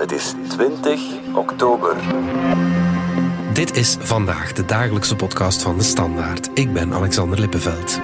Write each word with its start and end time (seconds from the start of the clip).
Het 0.00 0.12
is 0.12 0.34
20 0.48 1.00
oktober. 1.34 1.96
Dit 3.52 3.76
is 3.76 3.96
vandaag 4.00 4.52
de 4.52 4.64
dagelijkse 4.64 5.16
podcast 5.16 5.62
van 5.62 5.78
de 5.78 5.84
Standaard. 5.84 6.50
Ik 6.54 6.72
ben 6.72 6.92
Alexander 6.92 7.40
Lippenveld. 7.40 8.00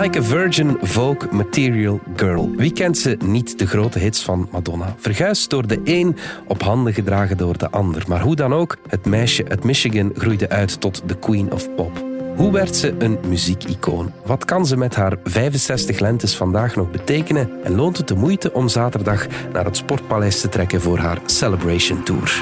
Like 0.00 0.18
a 0.18 0.22
Virgin 0.22 0.76
Vogue 0.80 1.32
Material 1.32 2.00
Girl. 2.16 2.50
Wie 2.56 2.72
kent 2.72 2.98
ze 2.98 3.16
niet, 3.24 3.58
de 3.58 3.66
grote 3.66 3.98
hits 3.98 4.22
van 4.22 4.48
Madonna? 4.50 4.94
Verguisd 4.96 5.50
door 5.50 5.66
de 5.66 5.80
een, 5.84 6.16
op 6.46 6.62
handen 6.62 6.94
gedragen 6.94 7.36
door 7.36 7.58
de 7.58 7.70
ander. 7.70 8.04
Maar 8.08 8.20
hoe 8.20 8.36
dan 8.36 8.54
ook, 8.54 8.76
het 8.88 9.06
meisje 9.06 9.48
uit 9.48 9.64
Michigan 9.64 10.12
groeide 10.14 10.48
uit 10.48 10.80
tot 10.80 11.02
de 11.06 11.18
Queen 11.18 11.52
of 11.52 11.74
Pop. 11.74 12.07
Hoe 12.38 12.52
werd 12.52 12.76
ze 12.76 12.94
een 12.98 13.18
muziekicoon? 13.28 14.12
Wat 14.24 14.44
kan 14.44 14.66
ze 14.66 14.76
met 14.76 14.94
haar 14.94 15.16
65 15.24 15.98
lentes 15.98 16.36
vandaag 16.36 16.76
nog 16.76 16.90
betekenen? 16.90 17.50
En 17.64 17.74
loont 17.74 17.96
het 17.96 18.08
de 18.08 18.14
moeite 18.14 18.52
om 18.52 18.68
zaterdag 18.68 19.26
naar 19.52 19.64
het 19.64 19.76
Sportpaleis 19.76 20.40
te 20.40 20.48
trekken 20.48 20.80
voor 20.80 20.98
haar 20.98 21.18
Celebration 21.26 22.02
Tour? 22.02 22.40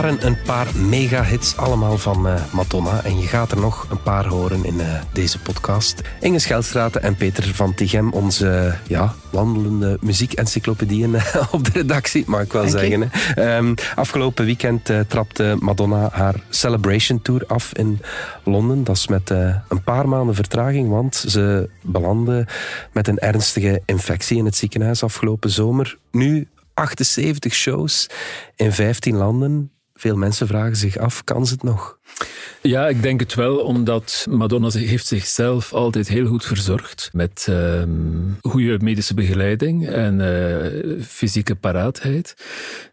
Waren 0.00 0.26
een 0.26 0.42
paar 0.42 0.76
mega-hits, 0.76 1.56
allemaal 1.56 1.98
van 1.98 2.28
eh, 2.28 2.52
Madonna. 2.52 3.04
En 3.04 3.18
je 3.18 3.26
gaat 3.26 3.52
er 3.52 3.60
nog 3.60 3.86
een 3.90 4.02
paar 4.02 4.26
horen 4.26 4.64
in 4.64 4.80
eh, 4.80 5.00
deze 5.12 5.38
podcast. 5.38 6.00
Inge 6.20 6.38
Schelstraten 6.38 7.02
en 7.02 7.16
Peter 7.16 7.54
van 7.54 7.74
Tichem, 7.74 8.12
onze 8.12 8.48
eh, 8.48 8.88
ja, 8.88 9.14
wandelende 9.30 9.98
muziekencyclopedieën 10.00 11.14
op 11.52 11.64
de 11.64 11.70
redactie, 11.72 12.24
mag 12.26 12.40
ik 12.40 12.52
wel 12.52 12.62
Dank 12.62 12.78
zeggen. 12.78 13.10
hè. 13.10 13.56
Ehm, 13.56 13.74
afgelopen 13.94 14.44
weekend 14.44 14.90
trapte 15.08 15.56
Madonna 15.58 16.08
haar 16.12 16.34
Celebration 16.48 17.22
Tour 17.22 17.44
af 17.46 17.72
in 17.74 18.00
Londen. 18.44 18.84
Dat 18.84 18.96
is 18.96 19.08
met 19.08 19.30
een 19.30 19.82
paar 19.84 20.08
maanden 20.08 20.34
vertraging, 20.34 20.88
want 20.88 21.16
ze 21.16 21.70
belandde 21.82 22.46
met 22.92 23.08
een 23.08 23.18
ernstige 23.18 23.82
infectie 23.86 24.38
in 24.38 24.44
het 24.44 24.56
ziekenhuis 24.56 25.02
afgelopen 25.02 25.50
zomer. 25.50 25.98
Nu 26.10 26.48
78 26.74 27.54
shows 27.54 28.06
in 28.56 28.72
15 28.72 29.16
landen. 29.16 29.70
Veel 30.00 30.16
mensen 30.16 30.46
vragen 30.46 30.76
zich 30.76 30.98
af, 30.98 31.24
kan 31.24 31.46
ze 31.46 31.52
het 31.52 31.62
nog? 31.62 31.98
Ja, 32.62 32.88
ik 32.88 33.02
denk 33.02 33.20
het 33.20 33.34
wel, 33.34 33.58
omdat 33.58 34.26
Madonna 34.30 34.70
heeft 34.70 35.06
zichzelf 35.06 35.72
altijd 35.72 36.08
heel 36.08 36.26
goed 36.26 36.44
verzorgd 36.44 37.10
met 37.12 37.46
ehm 37.48 37.88
goede 38.42 38.78
medische 38.82 39.14
begeleiding 39.14 39.88
en 39.88 40.20
eh, 40.20 41.02
fysieke 41.02 41.54
paraatheid. 41.54 42.34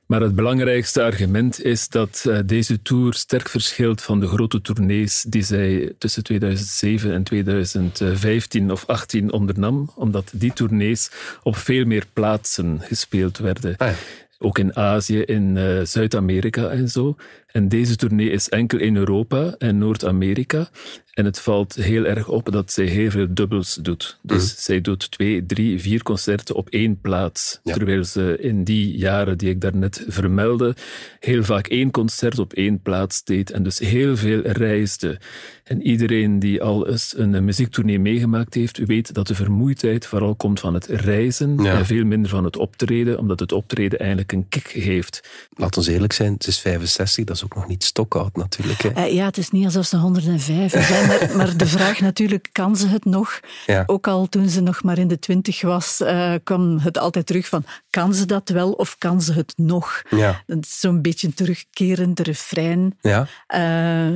Maar 0.05 0.21
het 0.21 0.35
belangrijkste 0.35 1.03
argument 1.03 1.63
is 1.63 1.89
dat 1.89 2.25
eh, 2.27 2.39
deze 2.45 2.81
tour 2.81 3.13
sterk 3.13 3.49
verschilt 3.49 4.01
van 4.01 4.19
de 4.19 4.27
grote 4.27 4.61
tournees 4.61 5.25
die 5.27 5.43
zij 5.43 5.93
tussen 5.97 6.23
2007 6.23 7.13
en 7.13 7.23
2015 7.23 8.71
of 8.71 8.85
18 8.85 9.31
ondernam, 9.31 9.91
omdat 9.95 10.31
die 10.33 10.53
tournees 10.53 11.11
op 11.43 11.57
veel 11.57 11.85
meer 11.85 12.05
plaatsen 12.13 12.79
gespeeld 12.81 13.37
werden. 13.37 13.75
Ah 13.77 13.87
ja. 13.87 13.95
Ook 14.39 14.59
in 14.59 14.75
Azië, 14.75 15.21
in 15.21 15.57
eh, 15.57 15.81
Zuid-Amerika 15.81 16.69
en 16.69 16.89
zo. 16.89 17.15
En 17.57 17.69
deze 17.69 17.95
tournee 17.95 18.29
is 18.29 18.49
enkel 18.49 18.79
in 18.79 18.95
Europa 18.95 19.55
en 19.57 19.77
Noord-Amerika. 19.77 20.69
En 21.13 21.25
het 21.25 21.39
valt 21.39 21.75
heel 21.75 22.05
erg 22.05 22.27
op 22.27 22.51
dat 22.51 22.71
zij 22.71 22.85
heel 22.85 23.09
veel 23.09 23.27
dubbels 23.29 23.77
doet. 23.81 24.17
Dus 24.21 24.63
zij 24.63 24.81
doet 24.81 25.11
twee, 25.11 25.45
drie, 25.45 25.81
vier 25.81 26.03
concerten 26.03 26.55
op 26.55 26.69
één 26.69 27.01
plaats. 27.01 27.59
Ja. 27.63 27.73
Terwijl 27.73 28.03
ze 28.03 28.37
in 28.39 28.63
die 28.63 28.97
jaren 28.97 29.37
die 29.37 29.49
ik 29.49 29.61
daarnet 29.61 30.05
vermeldde, 30.07 30.75
heel 31.19 31.43
vaak 31.43 31.67
één 31.67 31.91
concert 31.91 32.39
op 32.39 32.53
één 32.53 32.81
plaats 32.81 33.23
deed. 33.23 33.51
En 33.51 33.63
dus 33.63 33.79
heel 33.79 34.17
veel 34.17 34.41
reisde. 34.41 35.19
En 35.63 35.81
iedereen 35.81 36.39
die 36.39 36.61
al 36.61 36.87
eens 36.87 37.13
een 37.17 37.45
muziektournee 37.45 37.99
meegemaakt 37.99 38.53
heeft, 38.53 38.77
weet 38.77 39.13
dat 39.13 39.27
de 39.27 39.35
vermoeidheid 39.35 40.05
vooral 40.05 40.35
komt 40.35 40.59
van 40.59 40.73
het 40.73 40.85
reizen 40.85 41.63
Ja. 41.63 41.77
en 41.77 41.85
veel 41.85 42.05
minder 42.05 42.29
van 42.29 42.43
het 42.43 42.57
optreden, 42.57 43.19
omdat 43.19 43.39
het 43.39 43.51
optreden 43.51 43.99
eigenlijk 43.99 44.31
een 44.31 44.49
kick 44.49 44.67
heeft. 44.67 45.29
Laat 45.53 45.77
ons 45.77 45.87
eerlijk 45.87 46.13
zijn, 46.13 46.35
ze 46.39 46.49
is 46.49 46.59
65, 46.59 47.25
dat 47.25 47.35
is 47.35 47.43
ook 47.47 47.55
nog 47.55 47.67
niet 47.67 47.83
stokoud 47.83 48.35
natuurlijk. 48.35 48.81
Hè. 48.81 48.89
Eh, 48.89 49.13
ja, 49.13 49.25
het 49.25 49.37
is 49.37 49.49
niet 49.51 49.65
alsof 49.65 49.85
ze 49.85 49.97
105 49.97 50.71
zijn, 50.85 51.07
maar, 51.07 51.35
maar 51.37 51.57
de 51.57 51.65
vraag 51.67 51.99
natuurlijk, 51.99 52.49
kan 52.51 52.75
ze 52.75 52.87
het 52.87 53.05
nog? 53.05 53.39
Ja. 53.65 53.83
Ook 53.85 54.07
al 54.07 54.27
toen 54.29 54.49
ze 54.49 54.61
nog 54.61 54.83
maar 54.83 54.97
in 54.97 55.07
de 55.07 55.19
twintig 55.19 55.61
was, 55.61 56.01
eh, 56.01 56.33
kwam 56.43 56.77
het 56.79 56.97
altijd 56.97 57.25
terug 57.25 57.47
van, 57.47 57.63
kan 57.89 58.13
ze 58.13 58.25
dat 58.25 58.49
wel 58.49 58.71
of 58.71 58.97
kan 58.97 59.21
ze 59.21 59.33
het 59.33 59.53
nog? 59.55 60.01
Ja. 60.09 60.43
Dat 60.45 60.57
is 60.65 60.79
zo'n 60.79 61.01
beetje 61.01 61.27
een 61.27 61.33
terugkerend 61.33 62.19
refrein. 62.19 62.97
Ja. 63.01 63.27
eh, 63.47 63.59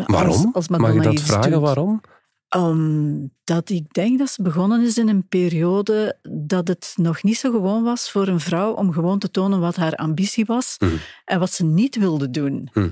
Waarom? 0.06 0.50
Als, 0.54 0.54
als 0.54 0.68
Mag 0.68 0.94
je 0.94 1.00
dat 1.02 1.22
vragen? 1.22 1.52
doet. 1.52 1.62
Waarom? 1.62 2.02
Omdat 2.56 3.70
ik 3.70 3.94
denk 3.94 4.20
dat 4.20 4.30
ze 4.30 4.42
begonnen 4.42 4.82
is 4.86 4.98
in 4.98 5.08
een 5.10 5.28
periode 5.28 6.18
dat 6.30 6.68
het 6.68 6.94
nog 6.96 7.24
niet 7.24 7.38
zo 7.38 7.52
gewoon 7.52 7.84
was 7.84 8.12
voor 8.12 8.28
een 8.28 8.40
vrouw 8.40 8.72
om 8.74 8.92
gewoon 8.94 9.20
te 9.20 9.32
tonen 9.32 9.60
wat 9.60 9.76
haar 9.76 9.96
ambitie 9.96 10.46
was 10.46 10.76
Mhm. 10.80 10.92
en 11.26 11.40
wat 11.40 11.52
ze 11.54 11.64
niet 11.66 11.96
wilde 11.96 12.30
doen. 12.30 12.70
Mhm. 12.74 12.90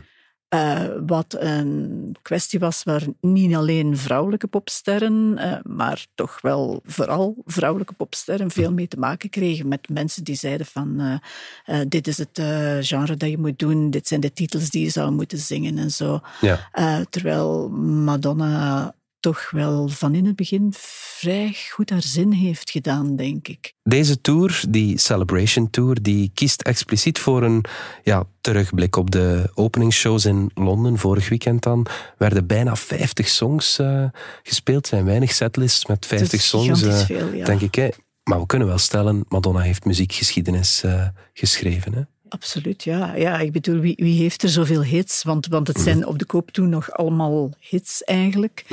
Eh, 0.49 0.83
wat 1.05 1.35
een 1.39 2.15
kwestie 2.21 2.59
was 2.59 2.83
waar 2.83 3.03
niet 3.21 3.55
alleen 3.55 3.97
vrouwelijke 3.97 4.47
popsterren, 4.47 5.37
eh, 5.37 5.53
maar 5.63 6.05
toch 6.15 6.41
wel 6.41 6.81
vooral 6.85 7.35
vrouwelijke 7.45 7.93
popsterren 7.93 8.51
veel 8.51 8.73
mee 8.73 8.87
te 8.87 8.99
maken 8.99 9.29
kregen. 9.29 9.67
Met 9.67 9.89
mensen 9.89 10.23
die 10.23 10.35
zeiden 10.35 10.65
van 10.65 11.19
eh, 11.65 11.79
dit 11.87 12.07
is 12.07 12.17
het 12.17 12.41
genre 12.85 13.15
dat 13.17 13.29
je 13.29 13.37
moet 13.37 13.59
doen, 13.59 13.89
dit 13.89 14.07
zijn 14.07 14.19
de 14.19 14.33
titels 14.33 14.69
die 14.69 14.83
je 14.83 14.89
zou 14.89 15.11
moeten 15.11 15.37
zingen 15.37 15.77
en 15.77 15.91
zo. 15.91 16.19
Ja. 16.41 16.69
Terwijl 17.09 17.69
Madonna 17.69 18.93
toch 19.19 19.49
wel 19.49 19.87
van 19.87 20.15
in 20.15 20.25
het 20.25 20.35
begin 20.35 20.73
vrij 20.77 21.55
goed 21.71 21.89
haar 21.89 22.01
zin 22.01 22.31
heeft 22.31 22.69
gedaan, 22.69 23.15
denk 23.15 23.47
ik. 23.47 23.73
Deze 23.83 24.21
tour, 24.21 24.63
die 24.69 24.97
Celebration 24.97 25.69
Tour, 25.69 26.01
die 26.01 26.31
kiest 26.33 26.61
expliciet 26.61 27.19
voor 27.19 27.43
een 27.43 27.65
ja, 28.03 28.23
terugblik 28.41 28.95
op 28.95 29.11
de 29.11 29.51
openingsshows 29.53 30.25
in 30.25 30.51
Londen. 30.53 30.97
Vorig 30.97 31.29
weekend 31.29 31.63
dan 31.63 31.85
werden 32.17 32.47
bijna 32.47 32.75
50 32.75 33.27
songs 33.27 33.79
eh, 33.79 34.05
gespeeld. 34.43 34.87
zijn 34.87 35.05
weinig 35.05 35.31
setlists 35.31 35.85
met 35.85 36.05
50 36.05 36.39
is 36.39 36.47
songs, 36.47 36.81
eh, 36.81 36.97
veel, 36.97 37.33
ja. 37.33 37.45
denk 37.45 37.61
ik. 37.61 37.75
Hè. 37.75 37.89
Maar 38.23 38.39
we 38.39 38.45
kunnen 38.45 38.67
wel 38.67 38.77
stellen, 38.77 39.25
Madonna 39.27 39.59
heeft 39.59 39.85
muziekgeschiedenis 39.85 40.83
eh, 40.83 41.07
geschreven. 41.33 41.93
Hè. 41.93 42.01
Absoluut, 42.29 42.83
ja. 42.83 43.15
ja 43.15 43.39
ik 43.39 43.51
bedoel, 43.51 43.79
wie, 43.79 43.95
wie 43.95 44.21
heeft 44.21 44.43
er 44.43 44.49
zoveel 44.49 44.83
hits? 44.83 45.23
Want, 45.23 45.47
want 45.47 45.67
het 45.67 45.79
zijn 45.79 46.05
op 46.05 46.19
de 46.19 46.25
koop 46.25 46.51
toen 46.51 46.69
nog 46.69 46.91
allemaal 46.91 47.49
hits 47.59 48.03
eigenlijk, 48.03 48.65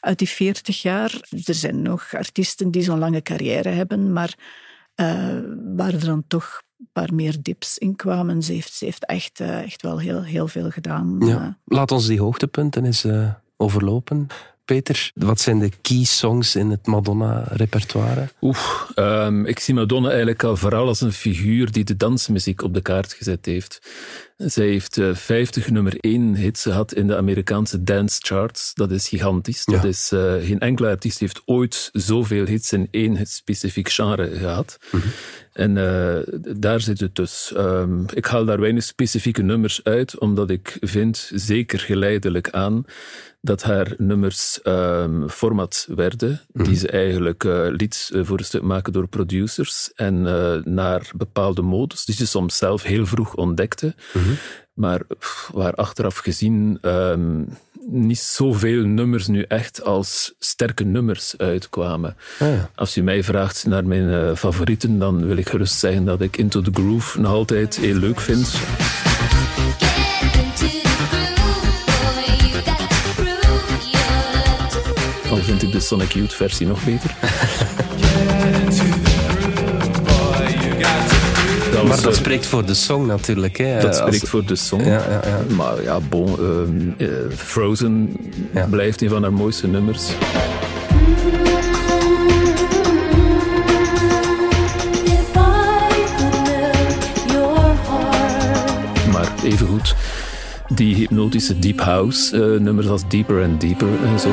uit 0.00 0.18
die 0.18 0.28
40 0.28 0.82
jaar. 0.82 1.20
Er 1.44 1.54
zijn 1.54 1.82
nog 1.82 2.14
artiesten 2.14 2.70
die 2.70 2.82
zo'n 2.82 2.98
lange 2.98 3.22
carrière 3.22 3.68
hebben, 3.68 4.12
maar 4.12 4.34
eh, 4.94 5.38
waar 5.76 5.92
er 5.92 6.04
dan 6.04 6.24
toch 6.28 6.62
een 6.78 6.88
paar 6.92 7.14
meer 7.14 7.36
dips 7.42 7.78
in 7.78 7.96
kwamen. 7.96 8.42
Ze 8.42 8.52
heeft, 8.52 8.72
ze 8.72 8.84
heeft 8.84 9.06
echt, 9.06 9.40
eh, 9.40 9.62
echt 9.62 9.82
wel 9.82 9.98
heel, 9.98 10.22
heel 10.22 10.48
veel 10.48 10.70
gedaan. 10.70 11.16
Ja. 11.18 11.42
Eh, 11.42 11.76
Laat 11.76 11.90
ons 11.90 12.06
die 12.06 12.20
hoogtepunten 12.20 12.84
eens 12.84 13.06
overlopen. 13.56 14.26
Wat 15.14 15.40
zijn 15.40 15.58
de 15.58 15.70
key 15.82 16.04
songs 16.04 16.56
in 16.56 16.70
het 16.70 16.86
Madonna-repertoire? 16.86 18.28
Oeh, 18.40 18.58
ehm, 18.94 19.44
ik 19.44 19.58
zie 19.58 19.74
Madonna 19.74 20.08
eigenlijk 20.08 20.42
al 20.44 20.56
vooral 20.56 20.86
als 20.86 21.00
een 21.00 21.12
figuur 21.12 21.72
die 21.72 21.84
de 21.84 21.96
dansmuziek 21.96 22.62
op 22.62 22.74
de 22.74 22.80
kaart 22.80 23.12
gezet 23.12 23.46
heeft. 23.46 23.80
Zij 24.36 24.66
heeft 24.66 24.98
eh, 24.98 25.14
50 25.14 25.70
nummer 25.70 25.94
1 26.00 26.34
hits 26.34 26.62
gehad 26.62 26.92
in 26.94 27.06
de 27.06 27.16
Amerikaanse 27.16 27.82
dance 27.82 28.18
charts. 28.22 28.74
Dat 28.74 28.90
is 28.90 29.08
gigantisch. 29.08 29.64
Dat 29.64 29.84
is, 29.84 30.12
eh, 30.12 30.34
geen 30.40 30.58
enkele 30.58 30.88
artiest 30.88 31.18
heeft 31.18 31.42
ooit 31.44 31.90
zoveel 31.92 32.44
hits 32.44 32.72
in 32.72 32.88
één 32.90 33.26
specifiek 33.26 33.88
genre 33.88 34.36
gehad. 34.36 34.78
En 35.52 35.76
eh, 35.76 36.34
daar 36.56 36.80
zit 36.80 37.00
het 37.00 37.14
dus. 37.14 37.52
Ehm, 37.56 38.02
ik 38.14 38.26
haal 38.26 38.44
daar 38.44 38.60
weinig 38.60 38.82
specifieke 38.82 39.42
nummers 39.42 39.84
uit, 39.84 40.18
omdat 40.18 40.50
ik 40.50 40.76
vind, 40.80 41.30
zeker 41.34 41.78
geleidelijk 41.78 42.50
aan, 42.50 42.84
dat 43.44 43.62
haar 43.62 43.94
nummers 43.96 44.62
ehm, 44.62 45.28
format 45.28 45.86
werden, 45.94 46.40
die 46.52 46.76
ze 46.76 46.88
eigenlijk 46.88 47.44
eh, 47.44 47.66
liet 47.70 48.10
eh, 48.14 48.20
voor 48.24 48.38
een 48.38 48.44
stuk 48.44 48.62
maken 48.62 48.92
door 48.92 49.08
producers 49.08 49.92
en 49.94 50.26
eh, 50.26 50.64
naar 50.64 51.10
bepaalde 51.16 51.62
modus, 51.62 52.04
die 52.04 52.14
ze 52.14 52.26
soms 52.26 52.56
zelf 52.56 52.82
heel 52.82 53.06
vroeg 53.06 53.34
ontdekte, 53.34 53.94
maar 54.74 55.00
pff, 55.18 55.50
waar 55.52 55.74
achteraf 55.74 56.16
gezien 56.16 56.78
ehm, 56.80 57.42
niet 57.86 58.18
zoveel 58.18 58.84
nummers 58.84 59.26
nu 59.26 59.44
echt 59.48 59.84
als 59.84 60.34
sterke 60.38 60.84
nummers 60.84 61.34
uitkwamen. 61.36 62.16
Ah, 62.38 62.48
ja. 62.48 62.70
Als 62.74 62.96
u 62.96 63.02
mij 63.02 63.22
vraagt 63.22 63.66
naar 63.66 63.86
mijn 63.86 64.10
eh, 64.10 64.36
favorieten, 64.36 64.98
dan 64.98 65.26
wil 65.26 65.36
ik 65.36 65.48
gerust 65.48 65.78
zeggen 65.78 66.04
dat 66.04 66.20
ik 66.20 66.36
Into 66.36 66.60
the 66.62 66.70
Groove 66.72 67.20
nog 67.20 67.32
altijd 67.32 67.76
heel 67.76 67.94
leuk 67.94 68.20
vind. 68.20 68.52
Dan 75.28 75.40
vind 75.42 75.62
ik 75.62 75.72
de 75.72 75.80
Sonic 75.80 76.12
Youth 76.12 76.34
versie 76.34 76.66
nog 76.66 76.84
beter. 76.84 77.14
Maar 81.86 82.02
dat 82.02 82.16
spreekt 82.16 82.46
voor 82.46 82.66
de 82.66 82.74
song 82.74 83.06
natuurlijk. 83.06 83.56
Hè. 83.58 83.74
dat 83.80 83.84
Als- 83.86 83.96
spreekt 83.96 84.28
voor 84.28 84.44
de 84.44 84.56
song. 84.56 84.84
Ja, 84.84 84.90
ja, 84.90 85.20
ja. 85.26 85.54
Maar 85.56 85.82
ja, 85.82 86.00
bon, 86.08 86.28
ehm, 86.28 86.90
eh, 86.98 87.08
Frozen 87.36 88.16
Ja. 88.54 88.66
blijft 88.66 89.02
een 89.02 89.08
van 89.08 89.22
haar 89.22 89.32
mooiste 89.32 89.66
nummers. 89.66 90.02
Maar 99.12 99.32
evengoed, 99.44 99.94
die 100.74 100.94
hypnotische 100.94 101.58
deep 101.58 101.80
house 101.80 102.36
eh, 102.54 102.60
nummers 102.60 102.88
als 102.88 103.02
Deeper 103.08 103.42
and 103.44 103.60
Deeper 103.60 103.88
en 104.04 104.18
zo. 104.20 104.30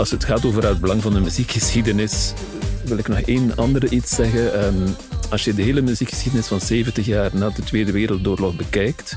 Als 0.00 0.10
het 0.10 0.24
gaat 0.24 0.44
over 0.44 0.66
het 0.66 0.80
belang 0.80 1.02
van 1.02 1.12
de 1.12 1.20
muziekgeschiedenis, 1.20 2.32
wil 2.84 2.98
ik 2.98 3.08
nog 3.08 3.20
één 3.20 3.56
andere 3.56 3.88
iets 3.88 4.14
zeggen. 4.14 4.54
Ehm, 4.54 4.88
als 5.30 5.44
je 5.44 5.54
de 5.54 5.62
hele 5.62 5.80
muziekgeschiedenis 5.80 6.46
van 6.46 6.60
70 6.60 7.06
jaar 7.06 7.30
na 7.34 7.50
de 7.50 7.62
Tweede 7.62 7.92
Wereldoorlog 7.92 8.56
bekijkt, 8.56 9.16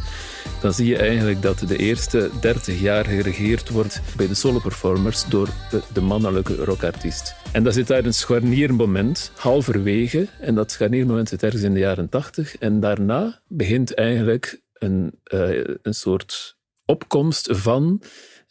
dan 0.62 0.74
zie 0.74 0.88
je 0.88 0.97
eigenlijk 0.97 1.41
dat 1.41 1.59
de 1.59 1.77
eerste 1.77 2.30
30 2.41 2.81
jaar 2.81 3.06
geregeerd 3.06 3.69
wordt 3.69 4.01
bij 4.18 4.27
de 4.27 4.33
solo-performers 4.33 5.25
door 5.30 5.50
de, 5.94 6.01
mannelijke 6.01 6.56
rockartiest. 6.56 7.35
En 7.51 7.63
dan 7.63 7.74
zit 7.74 7.88
daar 7.88 8.06
een 8.06 8.13
scharniermoment, 8.13 9.31
halverwege, 9.35 10.27
en 10.39 10.56
dat 10.56 10.71
scharniermoment 10.71 11.30
zit 11.30 11.44
ergens 11.44 11.63
in 11.63 11.74
de 11.74 11.80
jaren 11.80 12.09
80. 12.09 12.57
En 12.57 12.80
daarna 12.80 13.41
begint 13.47 13.94
eigenlijk 13.94 14.62
een, 14.74 15.19
eh, 15.24 15.63
een 15.81 15.95
soort 15.95 16.57
opkomst 16.85 17.47
van 17.51 18.01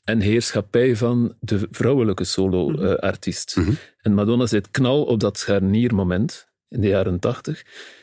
en 0.05 0.21
heerschappij 0.21 0.97
van 0.97 1.35
de 1.41 1.69
vrouwelijke 1.71 2.25
solo-artiest. 2.25 3.57
En 4.01 4.15
Madonna 4.15 4.47
zit 4.47 4.71
knal 4.71 5.05
op 5.05 5.21
dat 5.21 5.39
scharniermoment 5.39 6.49
in 6.69 6.81
de 6.81 6.89
jaren 6.89 7.19
tachtig. 7.19 7.63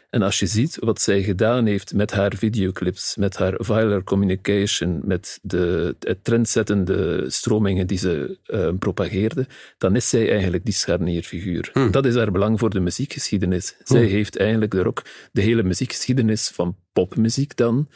En 0.10 0.22
als 0.22 0.40
je 0.40 0.46
ziet 0.46 0.78
wat 0.80 1.01
zij 1.01 1.24
gedaan 1.24 1.66
heeft 1.66 1.94
met 1.94 2.12
haar 2.12 2.34
videoclips, 2.36 3.16
met 3.16 3.38
haar 3.38 3.54
viral 3.57 4.04
communication, 4.04 5.01
met 5.04 5.40
de 5.42 5.96
trendzettende 6.22 7.25
stromingen 7.28 7.88
die 7.88 7.98
ze 7.98 8.38
eh, 8.45 8.69
propageerde, 8.80 9.48
dan 9.78 9.95
is 9.95 10.10
zij 10.10 10.31
eigenlijk 10.31 10.66
die 10.66 10.74
scharnierfiguur. 10.74 11.72
Dat 11.92 12.06
is 12.06 12.16
haar 12.16 12.31
belang 12.31 12.60
voor 12.60 12.69
de 12.69 12.80
muziekgeschiedenis. 12.80 13.75
Zij 13.84 14.06
heeft 14.06 14.38
eigenlijk 14.38 14.72
de, 14.72 14.81
rock, 14.81 15.02
de 15.31 15.42
hele 15.42 15.63
muziekgeschiedenis 15.63 16.48
van 16.48 16.78
popmuziek 16.94 17.57
dan 17.57 17.90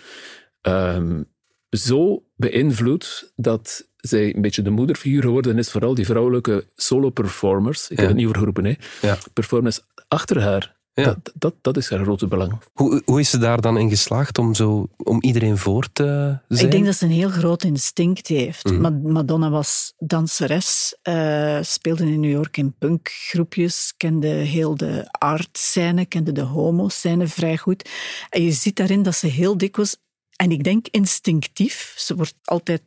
ehm, 0.62 1.22
zo 1.70 2.24
beïnvloed 2.36 3.32
dat 3.36 3.92
zij 4.08 4.36
een 4.36 4.42
beetje 4.42 4.62
de 4.62 4.70
moederfiguur 4.70 5.22
geworden 5.22 5.58
is 5.58 5.72
voor 5.72 5.86
al 5.86 5.96
die 5.96 6.06
vrouwelijke 6.06 6.66
solo-performers. 6.76 7.84
Ik 7.84 7.90
Ja. 7.90 7.96
heb 7.96 8.08
het 8.08 8.18
niet 8.18 8.28
over 8.28 8.42
groepen, 8.42 8.66
hè. 8.66 8.74
Ja. 9.02 9.18
Performers 9.34 9.80
achter 10.08 10.42
haar. 10.42 10.76
Ja. 10.96 11.04
Dat, 11.04 11.32
dat, 11.34 11.54
dat 11.62 11.78
is 11.78 11.90
haar 11.90 12.00
grote 12.04 12.28
belang. 12.28 12.60
Hoe, 12.74 13.02
hoe 13.06 13.20
is 13.20 13.30
ze 13.30 13.38
daar 13.38 13.62
dan 13.62 13.78
in 13.78 13.90
geslaagd 13.90 14.38
om, 14.38 14.54
zo, 14.54 14.88
om 14.98 15.22
iedereen 15.22 15.58
voor 15.58 15.88
te 15.94 16.38
zijn? 16.48 16.66
Ik 16.66 16.72
denk 16.72 16.86
dat 16.86 16.96
ze 16.96 17.06
een 17.06 17.12
heel 17.12 17.30
groot 17.30 17.64
instinct 17.64 18.28
heeft. 18.28 18.64
Mhm. 18.64 18.82
Ma- 18.82 19.00
Madonna 19.12 19.50
was 19.50 19.94
danseres, 19.98 20.98
eh, 21.02 21.58
speelde 21.62 22.04
in 22.04 22.20
New 22.20 22.32
York 22.32 22.58
in 22.58 22.76
punkgroepjes, 22.80 23.94
kende 23.98 24.28
heel 24.28 24.76
de 24.78 25.06
art-scène, 25.12 26.06
kende 26.06 26.32
de 26.32 26.42
homo-scène 26.42 27.28
vrij 27.28 27.58
goed. 27.58 27.90
En 28.30 28.44
je 28.44 28.52
ziet 28.52 28.76
daarin 28.76 29.04
dat 29.04 29.16
ze 29.16 29.28
heel 29.28 29.58
dikwijls, 29.58 29.98
en 30.36 30.52
ik 30.52 30.64
denk 30.64 30.88
instinctief, 30.92 31.94
ze 31.98 32.16
wordt 32.16 32.36
altijd 32.44 32.82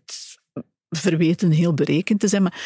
verweten 0.91 1.51
heel 1.51 1.75
berekend 1.75 2.21
te 2.21 2.29
zijn, 2.29 2.43
maar 2.43 2.61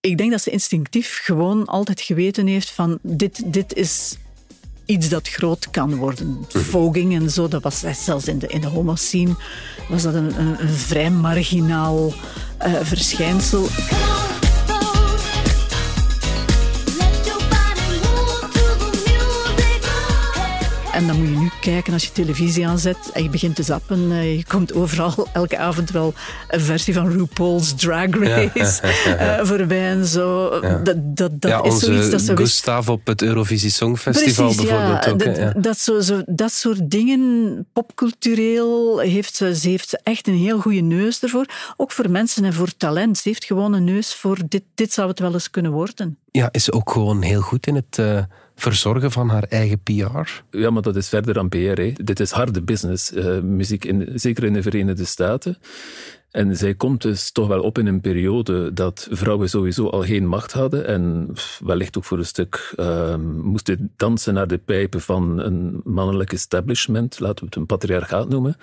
ik 0.00 0.18
denk 0.18 0.30
dat 0.30 0.42
ze 0.42 0.50
instinctief 0.50 1.20
gewoon 1.22 1.64
altijd 1.64 2.00
geweten 2.00 2.46
heeft 2.46 2.70
van 2.70 2.98
dit, 3.02 3.52
dit 3.52 3.74
is 3.74 4.16
iets 4.84 5.08
dat 5.08 5.28
groot 5.28 5.70
kan 5.70 5.94
worden. 5.94 6.44
Voging 6.48 7.14
en 7.14 7.30
zo, 7.30 7.48
dat 7.48 7.62
was 7.62 7.84
zelfs 8.04 8.28
in 8.28 8.38
de, 8.38 8.46
in 8.46 8.60
de 8.60 8.66
homo-scene 8.66 9.34
was 9.88 10.02
dat 10.02 10.14
een, 10.14 10.40
een, 10.40 10.60
een 10.60 10.68
vrij 10.68 11.10
marginaal 11.10 12.12
eh, 12.58 12.74
verschijnsel. 12.82 13.66
En 20.96 21.06
dan 21.06 21.16
moet 21.16 21.28
je 21.28 21.36
nu 21.36 21.50
kijken 21.60 21.92
als 21.92 22.04
je 22.04 22.12
televisie 22.12 22.66
aanzet 22.66 23.10
en 23.12 23.22
je 23.22 23.28
begint 23.28 23.56
te 23.56 23.62
zappen. 23.62 24.10
eh, 24.10 24.36
je 24.36 24.44
komt 24.44 24.74
overal 24.74 25.26
elke 25.32 25.58
avond 25.58 25.90
wel 25.90 26.14
een 26.48 26.60
versie 26.60 26.94
van 26.94 27.10
RuPaul's 27.10 27.74
Drag 27.74 28.10
Race 28.10 28.82
eh, 29.18 29.44
voorbij 29.44 29.88
en 29.88 30.06
zo. 30.06 30.60
Dat, 30.60 31.16
dat, 31.16 31.40
dat 31.40 31.50
ja, 31.50 31.62
is 31.62 31.72
onze 31.72 31.84
zoiets 31.86 32.10
dat 32.10 32.20
ze 32.20 32.34
wist. 32.34 32.52
Gustav 32.52 32.88
op 32.88 33.06
het 33.06 33.22
Eurovisie 33.22 33.70
Songfestival 33.70 34.44
Precies, 34.44 34.70
bijvoorbeeld 34.70 35.04
ja, 35.04 35.10
ook. 35.10 35.18
dat, 35.18 35.36
ja. 35.36 35.52
Dat, 35.56 35.78
zo, 35.78 36.00
zo, 36.00 36.22
dat 36.26 36.52
soort 36.52 36.90
dingen, 36.90 37.66
popcultureel, 37.72 38.98
heeft 38.98 39.36
ze, 39.36 39.56
ze 39.56 39.68
heeft 39.68 40.00
echt 40.02 40.28
een 40.28 40.38
heel 40.38 40.60
goede 40.60 40.80
neus 40.80 41.22
ervoor. 41.22 41.46
Ook 41.76 41.92
voor 41.92 42.10
mensen 42.10 42.44
en 42.44 42.52
voor 42.54 42.76
talent. 42.76 43.18
Ze 43.18 43.28
heeft 43.28 43.44
gewoon 43.44 43.72
een 43.72 43.84
neus 43.84 44.14
voor 44.14 44.38
dit, 44.48 44.62
dit 44.74 44.92
zou 44.92 45.08
het 45.08 45.18
wel 45.18 45.32
eens 45.32 45.50
kunnen 45.50 45.72
worden. 45.72 46.18
ja, 46.30 46.48
is 46.52 46.64
ze 46.64 46.72
ook 46.72 46.90
gewoon 46.90 47.22
heel 47.22 47.40
goed 47.40 47.66
in 47.66 47.74
het 47.74 47.98
eh, 47.98 48.22
verzorgen 48.56 49.10
van 49.10 49.28
haar 49.28 49.42
eigen 49.42 49.82
PR. 49.82 50.30
Ja, 50.50 50.70
maar 50.70 50.82
dat 50.82 50.96
is 50.96 51.08
verder 51.08 51.34
dan 51.34 51.48
PR. 51.48 51.82
Dit 52.04 52.20
is 52.20 52.30
harde 52.30 52.62
business, 52.62 53.12
eh, 53.12 53.40
muziek, 53.40 53.84
in, 53.84 54.10
zeker 54.14 54.44
in 54.44 54.52
de 54.52 54.62
Verenigde 54.62 55.04
Staten. 55.04 55.58
En 56.36 56.56
zij 56.56 56.74
komt 56.74 57.02
dus 57.02 57.30
toch 57.30 57.48
wel 57.48 57.62
op 57.62 57.78
in 57.78 57.86
een 57.86 58.00
periode 58.00 58.72
dat 58.72 59.08
vrouwen 59.10 59.48
sowieso 59.48 59.88
al 59.88 60.02
geen 60.02 60.26
macht 60.26 60.52
hadden 60.52 60.86
en 60.86 61.28
wellicht 61.64 61.96
ook 61.96 62.04
voor 62.04 62.18
een 62.18 62.26
stuk 62.26 62.72
ehm, 62.76 63.38
moesten 63.40 63.92
dansen 63.96 64.34
naar 64.34 64.46
de 64.46 64.58
pijpen 64.58 65.00
van 65.00 65.38
een 65.38 65.80
mannelijk 65.84 66.32
establishment, 66.32 67.20
laten 67.20 67.38
we 67.38 67.44
het 67.44 67.54
een 67.56 67.66
patriarchaat 67.66 68.28
noemen. 68.28 68.56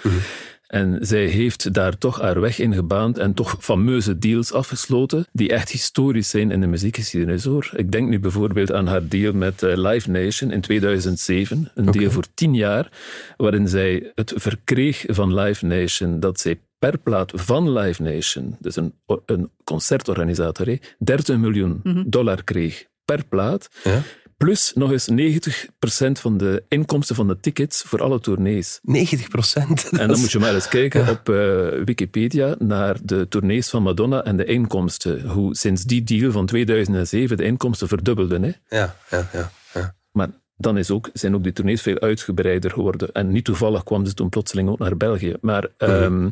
En 0.68 0.98
zij 1.02 1.26
heeft 1.26 1.74
daar 1.74 1.98
toch 1.98 2.20
haar 2.22 2.42
weg 2.42 2.60
in 2.60 2.74
gebaand 2.74 3.18
en 3.18 3.34
toch 3.34 3.56
fameuze 3.60 4.18
deals 4.18 4.54
afgesloten, 4.54 5.26
die 5.32 5.50
echt 5.50 5.70
historisch 5.70 6.30
zijn 6.30 6.52
in 6.52 6.62
de 6.62 6.68
muziekgeschiedenis 6.68 7.44
hoor. 7.44 7.72
Ik 7.76 7.92
denk 7.92 8.10
nu 8.10 8.20
bijvoorbeeld 8.20 8.72
aan 8.72 8.88
haar 8.88 9.08
deal 9.08 9.34
met 9.34 9.64
eh, 9.64 9.74
Live 9.76 10.10
Nation 10.10 10.52
in 10.52 10.62
2007, 10.62 11.72
een 11.76 11.92
deal 11.92 12.12
voor 12.12 12.26
tien 12.34 12.56
jaar, 12.56 12.92
waarin 13.38 13.68
zij 13.68 14.12
het 14.16 14.34
verkreeg 14.36 15.04
van 15.08 15.34
Live 15.34 15.66
Nation 15.66 16.20
dat 16.20 16.40
zij 16.40 16.60
per 16.90 16.98
plaat 16.98 17.32
van 17.36 17.74
Live 17.74 18.02
Nation, 18.02 18.58
dus 18.60 18.76
een, 18.76 18.94
een 19.26 19.52
concertorganisator, 19.64 20.66
hè, 20.66 20.78
30 21.00 21.38
miljoen 21.38 21.82
dollar 22.08 22.44
kreeg 22.44 22.86
per 23.06 23.26
plaat. 23.26 23.70
Ja. 23.84 24.02
Plus 24.38 24.72
nog 24.76 24.92
eens 24.92 25.10
90% 25.12 26.12
van 26.12 26.38
de 26.38 26.64
inkomsten 26.68 27.16
van 27.16 27.28
de 27.28 27.40
tickets 27.40 27.82
voor 27.82 28.02
alle 28.02 28.20
tournees. 28.20 28.80
90 28.82 29.28
procent. 29.28 29.90
En 29.92 30.08
dan 30.08 30.20
moet 30.20 30.32
je 30.32 30.40
maar 30.40 30.54
eens 30.54 30.68
kijken 30.68 31.10
op 31.10 31.30
eh, 31.30 31.68
Wikipedia 31.84 32.56
naar 32.60 32.98
de 33.04 33.28
tournees 33.28 33.70
van 33.70 33.84
Madonna 33.84 34.24
en 34.24 34.38
de 34.38 34.46
inkomsten. 34.46 35.30
Hoe 35.30 35.56
sinds 35.56 35.84
die 35.84 36.04
deal 36.04 36.32
van 36.32 36.46
2007 36.46 37.38
de 37.38 37.44
inkomsten 37.44 37.88
verdubbelden. 37.88 38.44
Hè? 38.44 38.52
Ja, 38.78 38.96
ja, 39.10 39.30
ja. 39.34 39.52
ja. 39.74 39.96
Maar 40.12 40.30
dan 40.64 40.78
is 40.78 40.92
ook, 40.92 41.10
zijn 41.14 41.36
ook 41.36 41.44
die 41.44 41.54
tournees 41.54 41.82
veel 41.82 42.00
uitgebreider 42.00 42.72
geworden. 42.72 43.12
En 43.12 43.32
niet 43.32 43.46
toevallig 43.46 43.84
kwam 43.84 44.06
ze 44.06 44.14
toen 44.14 44.30
plotseling 44.30 44.70
ook 44.70 44.80
naar 44.80 44.98
België. 44.98 45.36
Maar, 45.42 45.68
ehm, 45.78 46.30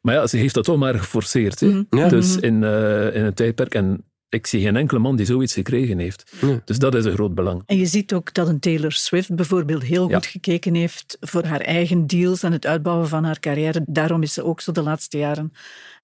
maar 0.00 0.14
ja, 0.14 0.26
ze 0.26 0.36
heeft 0.36 0.54
dat 0.54 0.64
toch 0.64 0.78
maar 0.78 0.94
geforceerd. 0.94 1.60
Hè? 1.60 1.82
Ja. 1.90 2.08
Dus 2.08 2.36
in, 2.36 2.64
eh, 2.64 3.14
in 3.14 3.24
een 3.24 3.34
tijdperk. 3.34 3.74
En 3.74 4.04
ik 4.28 4.46
zie 4.46 4.62
geen 4.62 4.76
enkele 4.76 5.00
man 5.00 5.16
die 5.16 5.26
zoiets 5.26 5.52
gekregen 5.54 5.98
heeft. 5.98 6.32
Dus 6.64 6.78
dat 6.78 6.94
is 6.94 7.04
een 7.04 7.12
groot 7.12 7.34
belang. 7.34 7.62
En 7.66 7.76
je 7.76 7.86
ziet 7.86 8.12
ook 8.14 8.34
dat 8.34 8.48
een 8.48 8.58
Taylor 8.60 8.92
Swift 8.92 9.34
bijvoorbeeld 9.34 9.82
heel 9.82 10.08
Ja. 10.08 10.14
goed 10.14 10.26
gekeken 10.26 10.74
heeft 10.74 11.16
voor 11.20 11.44
haar 11.44 11.60
eigen 11.60 12.06
deals 12.06 12.42
en 12.42 12.52
het 12.52 12.66
uitbouwen 12.66 13.08
van 13.08 13.24
haar 13.24 13.40
carrière. 13.40 13.82
Daarom 13.86 14.22
is 14.22 14.32
ze 14.32 14.44
ook 14.44 14.60
zo 14.60 14.72
de 14.72 14.82
laatste 14.82 15.18
jaren 15.18 15.52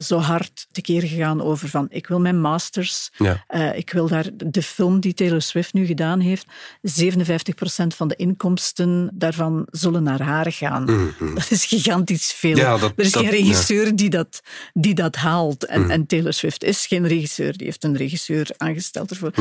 zo 0.04 0.18
hard 0.18 0.66
tekeer 0.72 1.02
gegaan 1.02 1.42
over 1.42 1.68
van 1.68 1.86
ik 1.90 2.06
wil 2.06 2.20
mijn 2.20 2.40
masters, 2.40 3.10
Ja. 3.16 3.44
eh, 3.46 3.76
ik 3.76 3.90
wil 3.90 4.08
daar 4.08 4.26
de 4.36 4.62
film 4.62 5.00
die 5.00 5.14
Taylor 5.14 5.42
Swift 5.42 5.72
nu 5.72 5.86
gedaan 5.86 6.20
heeft, 6.20 6.46
57% 6.82 7.94
van 7.94 8.08
de 8.08 8.16
inkomsten 8.16 9.10
daarvan 9.14 9.66
zullen 9.70 10.02
naar 10.02 10.22
haar 10.22 10.52
gaan. 10.52 11.12
Dat 11.34 11.50
is 11.50 11.64
gigantisch 11.64 12.32
veel. 12.32 12.50
Mhm. 12.50 12.60
Ja, 12.60 12.76
dat- 12.78 12.92
er 12.96 13.04
is 13.04 13.12
dat- 13.12 13.22
geen 13.22 13.30
regisseur 13.30 13.96
die, 13.96 14.10
dat, 14.10 14.40
die 14.72 14.94
dat 14.94 15.16
haalt. 15.16 15.62
Mhm. 15.68 15.72
En, 15.82 15.90
en 15.90 16.06
Taylor 16.06 16.32
Swift 16.32 16.64
is 16.64 16.86
geen 16.86 17.06
regisseur, 17.06 17.56
die 17.56 17.66
heeft 17.66 17.84
een 17.84 17.96
regisseur 17.96 18.48
aangesteld 18.56 19.10
ervoor. 19.10 19.32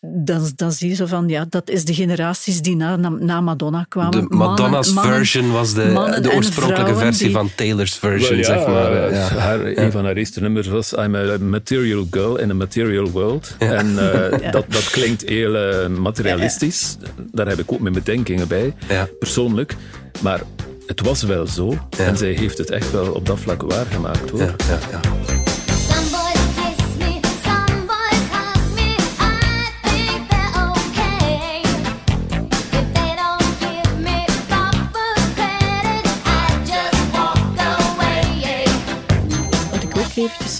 Dan, 0.00 0.50
dan 0.56 0.72
zie 0.72 0.88
je 0.88 0.94
zo 0.94 1.06
van, 1.06 1.28
ja, 1.28 1.46
dat 1.48 1.70
is 1.70 1.84
de 1.84 1.94
generaties 1.94 2.60
die 2.62 2.76
na, 2.76 2.96
na, 2.96 3.08
na 3.08 3.40
Madonna 3.40 3.86
kwamen. 3.88 4.10
De 4.28 4.34
Madonna's 4.36 4.92
mannen- 4.92 5.14
version 5.14 5.52
was 5.52 5.74
de, 5.74 6.18
de 6.22 6.32
oorspronkelijke 6.34 6.94
versie 6.96 7.24
die- 7.26 7.34
van 7.34 7.50
Taylor's 7.54 7.94
version, 7.96 8.44
zeg 8.44 8.66
maar. 8.66 9.12
Ja. 9.14 9.20
Haar, 9.28 9.60
Een 9.64 9.92
van 9.92 10.04
haar 10.04 10.14
eerste 10.16 10.40
nummers 10.40 10.66
was 10.66 10.92
I'm 10.92 11.14
a 11.14 11.36
material 11.38 12.06
girl 12.10 12.36
in 12.38 12.50
a 12.50 12.54
material 12.54 13.10
world. 13.10 13.54
En 13.58 14.12
eh, 14.12 14.52
dat, 14.52 14.64
dat 14.72 14.90
klinkt 14.90 15.22
heel 15.28 15.54
eh, 15.56 15.88
materialistisch. 15.88 16.96
Daar 17.32 17.48
heb 17.48 17.58
ik 17.58 17.72
ook 17.72 17.80
mijn 17.80 17.94
bedenkingen 17.94 18.48
bij, 18.48 18.74
Ja. 18.88 19.08
persoonlijk. 19.18 19.76
Maar 20.22 20.40
het 20.86 21.00
was 21.00 21.22
wel 21.22 21.46
zo. 21.46 21.78
En 21.98 22.16
zij 22.16 22.32
heeft 22.32 22.58
het 22.58 22.70
echt 22.70 22.90
wel 22.92 23.12
op 23.12 23.26
dat 23.26 23.38
vlak 23.38 23.62
waargemaakt. 23.62 24.30
Hoor. 24.30 24.40
Ja, 24.40 24.54
ja, 24.68 25.00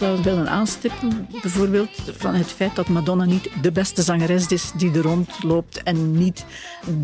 zou 0.09 0.23
willen 0.23 0.49
aanstippen, 0.49 1.29
bijvoorbeeld 1.43 1.91
van 2.17 2.35
het 2.35 2.47
feit 2.47 2.77
dat 2.77 2.88
Madonna 2.88 3.25
niet 3.25 3.50
de 3.62 3.73
beste 3.73 4.03
zangeres 4.03 4.47
is 4.47 4.73
die 4.77 4.93
er 4.93 5.03
rondloopt 5.03 5.83
en 5.83 6.12
niet 6.12 6.45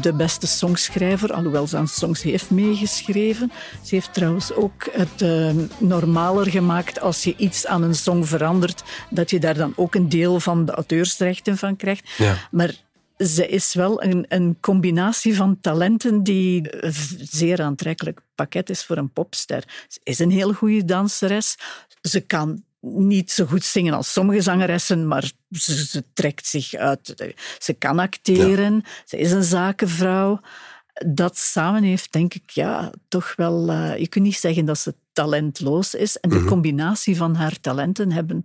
de 0.01 0.13
beste 0.13 0.47
songschrijver, 0.47 1.33
alhoewel 1.33 1.67
ze 1.67 1.77
aan 1.77 1.89
songs 1.89 2.23
heeft 2.23 2.51
meegeschreven. 2.51 3.53
Ze 3.83 3.95
heeft 3.95 4.15
trouwens 4.15 4.53
ook 4.53 4.89
het 4.93 5.23
eh, 5.23 5.51
normaler 5.79 6.47
gemaakt 6.47 7.01
als 7.01 7.25
je 7.25 7.35
iets 7.37 7.67
aan 7.67 7.83
een 7.83 7.95
song 7.95 8.25
verandert, 8.25 8.83
dat 9.11 9.31
je 9.31 9.41
daar 9.41 9.55
dan 9.55 9.73
ook 9.77 9.95
een 9.95 10.09
deel 10.09 10.41
van 10.41 10.65
de 10.65 10.73
auteursrechten 10.73 11.57
van 11.57 11.77
krijgt. 11.77 12.11
Ja. 12.17 12.37
Maar 12.51 12.75
ze 13.19 13.49
is 13.49 13.75
wel 13.75 14.03
een, 14.03 14.25
een 14.29 14.57
combinatie 14.61 15.37
van 15.37 15.61
talenten 15.61 16.23
die 16.23 16.85
een 16.85 16.95
zeer 17.21 17.63
aantrekkelijk 17.63 18.21
pakket 18.35 18.71
is 18.71 18.85
voor 18.85 18.97
een 18.97 19.13
popster. 19.13 19.65
Ze 19.89 20.01
is 20.03 20.19
een 20.19 20.31
heel 20.31 20.53
goede 20.53 20.85
danseres. 20.85 21.57
Ze 22.01 22.21
kan 22.21 22.63
niet 22.85 23.31
zo 23.31 23.45
goed 23.45 23.65
zingen 23.65 23.95
als 23.95 24.13
sommige 24.13 24.41
zangeressen, 24.41 25.09
maar 25.09 25.33
ze, 25.51 25.87
ze 25.87 26.05
trekt 26.13 26.47
zich 26.47 26.75
uit. 26.75 27.35
Ze 27.59 27.73
kan 27.73 27.99
acteren. 27.99 28.85
Ze 29.05 29.19
is 29.19 29.33
een 29.33 29.45
zakenvrouw. 29.45 30.41
Dat 31.07 31.39
samen 31.39 31.83
heeft, 31.83 32.13
denk 32.13 32.35
ik, 32.35 32.51
ja, 32.51 32.93
toch 33.09 33.33
wel... 33.37 33.71
eh, 33.71 33.99
je 33.99 34.09
kunt 34.09 34.25
niet 34.25 34.37
zeggen 34.37 34.65
dat 34.65 34.79
ze 34.79 34.95
talentloos 35.13 35.95
is. 35.95 36.17
En 36.17 36.31
de 36.31 36.45
combinatie 36.45 37.17
van 37.17 37.35
haar 37.35 37.61
talenten 37.61 38.13
hebben 38.13 38.45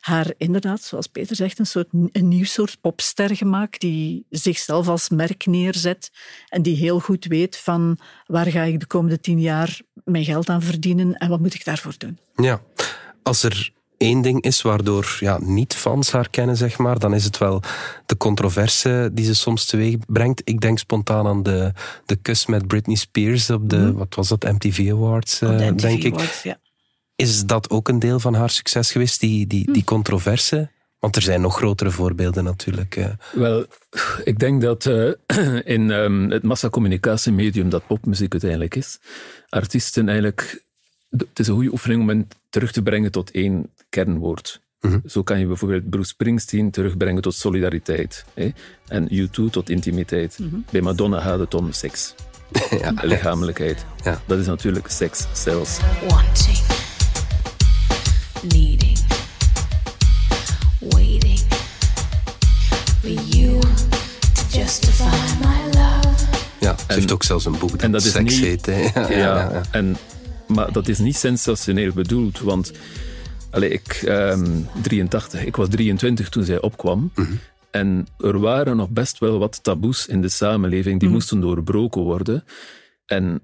haar 0.00 0.32
inderdaad, 0.36 0.82
zoals 0.82 1.06
Peter 1.06 1.36
zegt, 1.36 1.58
een, 1.58 1.66
soort, 1.66 1.88
een 2.12 2.28
nieuw 2.28 2.44
soort 2.44 2.80
popster 2.80 3.36
gemaakt 3.36 3.80
die 3.80 4.26
zichzelf 4.30 4.88
als 4.88 5.08
merk 5.08 5.46
neerzet 5.46 6.10
en 6.48 6.62
die 6.62 6.76
heel 6.76 7.00
goed 7.00 7.24
weet 7.24 7.56
van 7.56 7.98
waar 8.26 8.46
ga 8.46 8.62
ik 8.62 8.80
de 8.80 8.86
komende 8.86 9.20
tien 9.20 9.40
jaar 9.40 9.80
mijn 10.04 10.24
geld 10.24 10.48
aan 10.48 10.62
verdienen 10.62 11.14
en 11.14 11.28
wat 11.28 11.40
moet 11.40 11.54
ik 11.54 11.64
daarvoor 11.64 11.94
doen. 11.98 12.18
Ja, 12.34 12.62
als 13.22 13.42
er 13.42 13.72
één 13.98 14.22
ding 14.22 14.42
is 14.42 14.62
waardoor 14.62 15.16
ja, 15.20 15.38
niet-fans 15.42 16.12
haar 16.12 16.30
kennen, 16.30 16.56
zeg 16.56 16.78
maar, 16.78 16.98
dan 16.98 17.14
is 17.14 17.24
het 17.24 17.38
wel 17.38 17.62
de 18.06 18.16
controverse 18.16 19.10
die 19.12 19.24
ze 19.24 19.34
soms 19.34 19.64
teweeg 19.64 19.96
brengt. 20.06 20.42
Ik 20.44 20.60
denk 20.60 20.78
spontaan 20.78 21.26
aan 21.26 21.42
de, 21.42 21.72
de 22.06 22.16
kus 22.16 22.46
met 22.46 22.66
Britney 22.66 22.96
Spears 22.96 23.50
op 23.50 23.70
de, 23.70 23.92
wat 23.92 24.14
was 24.14 24.28
dat, 24.28 24.42
MTV 24.42 24.88
Awards, 24.90 25.38
de 25.38 25.46
eh, 25.46 25.70
MTV 25.70 25.80
denk 25.80 26.02
ik. 26.02 26.14
Awards, 26.14 26.42
ja. 26.42 26.58
Is 27.16 27.46
dat 27.46 27.70
ook 27.70 27.88
een 27.88 27.98
deel 27.98 28.20
van 28.20 28.34
haar 28.34 28.50
succes 28.50 28.92
geweest, 28.92 29.20
die, 29.20 29.46
die, 29.46 29.72
die 29.72 29.84
controverse? 29.84 30.70
Want 30.98 31.16
er 31.16 31.22
zijn 31.22 31.40
nog 31.40 31.56
grotere 31.56 31.90
voorbeelden 31.90 32.44
natuurlijk. 32.44 32.96
eh. 32.96 33.08
Wel, 33.32 33.66
ik 34.24 34.38
denk 34.38 34.62
dat 34.62 34.86
eh, 34.86 35.10
in 35.76 35.90
ehm, 35.90 36.30
het 36.30 36.42
massacommunicatiemedium 36.42 37.68
dat 37.68 37.86
popmuziek 37.86 38.32
uiteindelijk 38.32 38.74
is, 38.74 38.98
artiesten 39.48 40.08
eigenlijk... 40.08 40.64
Het 41.08 41.38
is 41.38 41.46
een 41.46 41.54
goede 41.54 41.70
oefening 41.70 42.00
om 42.00 42.08
hen 42.08 42.28
terug 42.50 42.72
te 42.72 42.82
brengen 42.82 43.10
tot 43.10 43.30
één 43.30 43.70
kernwoord. 44.04 44.60
Zo 45.06 45.22
kan 45.22 45.38
je 45.38 45.46
bijvoorbeeld 45.46 45.90
Bruce 45.90 46.08
Springsteen 46.08 46.70
terugbrengen 46.70 47.22
tot 47.22 47.34
solidariteit. 47.34 48.24
Hè? 48.34 48.48
En 48.88 49.08
U2 49.12 49.50
tot 49.50 49.70
intimiteit. 49.70 50.38
Bij 50.70 50.80
Madonna 50.80 51.20
gaat 51.20 51.38
het 51.38 51.54
om 51.54 51.72
seks. 51.72 52.14
Lichamelijkheid. 53.02 53.84
Ja. 54.04 54.20
Dat 54.26 54.38
is 54.38 54.46
natuurlijk 54.46 54.88
seks 54.90 55.26
zelfs. 55.32 55.78
wanting, 56.08 56.58
needing, 58.42 58.98
waiting 60.80 61.38
for 63.00 63.10
you 63.10 63.58
to 64.34 64.58
justify 64.58 65.16
my 65.40 65.64
love. 65.64 66.08
Ja, 66.60 66.76
ze 66.78 66.84
heeft 66.94 67.12
ook 67.12 67.22
zelfs 67.22 67.44
een 67.44 67.58
boek 67.58 67.70
dat, 67.70 67.82
en 67.82 67.92
dat 67.92 68.04
is 68.04 68.10
seks 68.12 68.34
niet- 68.34 68.44
heet. 68.44 68.66
Hè. 68.66 68.80
Ja, 69.00 69.10
Ja, 69.10 69.16
ja, 69.18 69.50
ja. 69.52 69.62
En, 69.70 69.96
maar 70.46 70.72
dat 70.72 70.88
is 70.88 70.98
niet 70.98 71.16
sensationeel 71.16 71.92
bedoeld, 71.92 72.40
want 72.40 72.72
allee, 73.56 73.70
ik, 73.70 74.02
ehm 74.06 74.60
83, 74.82 75.44
ik 75.44 75.56
was 75.56 75.68
23 75.68 76.28
toen 76.28 76.44
zij 76.44 76.60
opkwam. 76.60 77.12
En 77.70 78.06
er 78.18 78.40
waren 78.40 78.76
nog 78.76 78.88
best 78.88 79.18
wel 79.18 79.38
wat 79.38 79.62
taboes 79.62 80.06
in 80.06 80.22
de 80.22 80.28
samenleving 80.28 81.00
die 81.00 81.08
moesten 81.08 81.40
doorbroken 81.40 82.02
worden. 82.02 82.44
En 83.06 83.42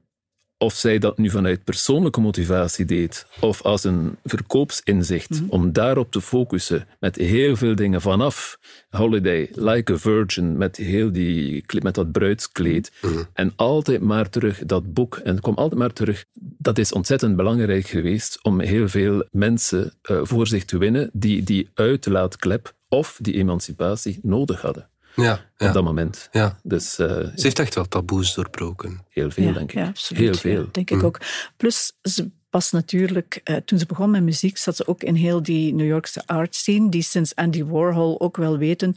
of 0.63 0.75
zij 0.75 0.99
dat 0.99 1.19
nu 1.19 1.31
vanuit 1.31 1.65
persoonlijke 1.65 2.21
motivatie 2.21 2.85
deed, 2.85 3.27
of 3.41 3.63
als 3.63 3.85
een 3.85 4.17
verkoopsinzicht, 4.25 5.43
om 5.49 5.73
daarop 5.73 6.11
te 6.13 6.21
focussen 6.21 6.87
met 7.01 7.17
heel 7.17 7.57
veel 7.57 7.75
dingen 7.75 8.01
vanaf 8.01 8.59
Holiday, 8.91 9.49
Like 9.53 9.93
a 9.93 9.99
Virgin, 9.99 10.57
met 10.57 10.77
heel 10.77 11.13
die, 11.13 11.65
met 11.83 11.95
dat 11.95 12.13
bruidskleed, 12.13 12.93
en 13.33 13.53
altijd 13.57 14.01
maar 14.01 14.31
terug 14.31 14.59
dat 14.67 14.93
boek, 14.93 15.17
en 15.17 15.41
kwam 15.41 15.55
altijd 15.55 15.81
maar 15.81 15.93
terug. 15.93 16.25
Dat 16.59 16.79
is 16.79 16.93
ontzettend 16.93 17.37
belangrijk 17.37 17.87
geweest 17.87 18.39
om 18.43 18.61
heel 18.61 18.89
veel 18.89 19.25
mensen 19.31 19.93
eh, 20.03 20.21
voor 20.23 20.47
zich 20.47 20.65
te 20.65 20.79
winnen 20.79 21.11
die 21.13 21.43
die 21.43 21.71
uitlaatklep 21.75 22.75
of 22.89 23.19
die 23.21 23.35
emancipatie 23.35 24.19
nodig 24.23 24.61
hadden 24.61 24.92
Ja, 25.15 25.33
op 25.33 25.41
ja, 25.57 25.73
dat 25.73 25.85
moment. 25.85 26.29
ja. 26.33 26.59
Dus 26.63 26.99
eh, 26.99 27.07
Ze 27.09 27.33
heeft 27.35 27.59
echt 27.59 27.75
wel 27.75 27.89
taboes 27.89 28.35
doorbroken. 28.35 29.05
heel 29.09 29.31
veel, 29.31 29.45
ja, 29.45 29.53
denk 29.53 29.73
ik. 29.73 29.79
Ja, 29.79 29.87
absoluut. 29.87 30.23
heel 30.23 30.35
veel. 30.35 30.63
Ja, 30.63 30.69
denk 30.73 30.91
ik 30.91 31.03
ook. 31.03 31.21
Plus, 31.57 31.93
ze 32.03 32.31
was 32.53 32.71
natuurlijk, 32.71 33.41
eh, 33.45 33.57
toen 33.57 33.79
ze 33.79 33.87
begon 33.87 34.11
met 34.11 34.23
muziek, 34.23 34.59
zat 34.59 34.77
ze 34.77 34.87
ook 34.87 35.03
in 35.03 35.15
heel 35.15 35.43
die 35.43 35.75
New 35.75 35.87
Yorkse 35.87 36.23
art 36.27 36.55
scene, 36.55 36.89
die 36.89 37.03
sinds 37.03 37.35
Andy 37.35 37.65
Warhol 37.65 38.21
ook 38.21 38.37
wel 38.37 38.59
weten 38.59 38.97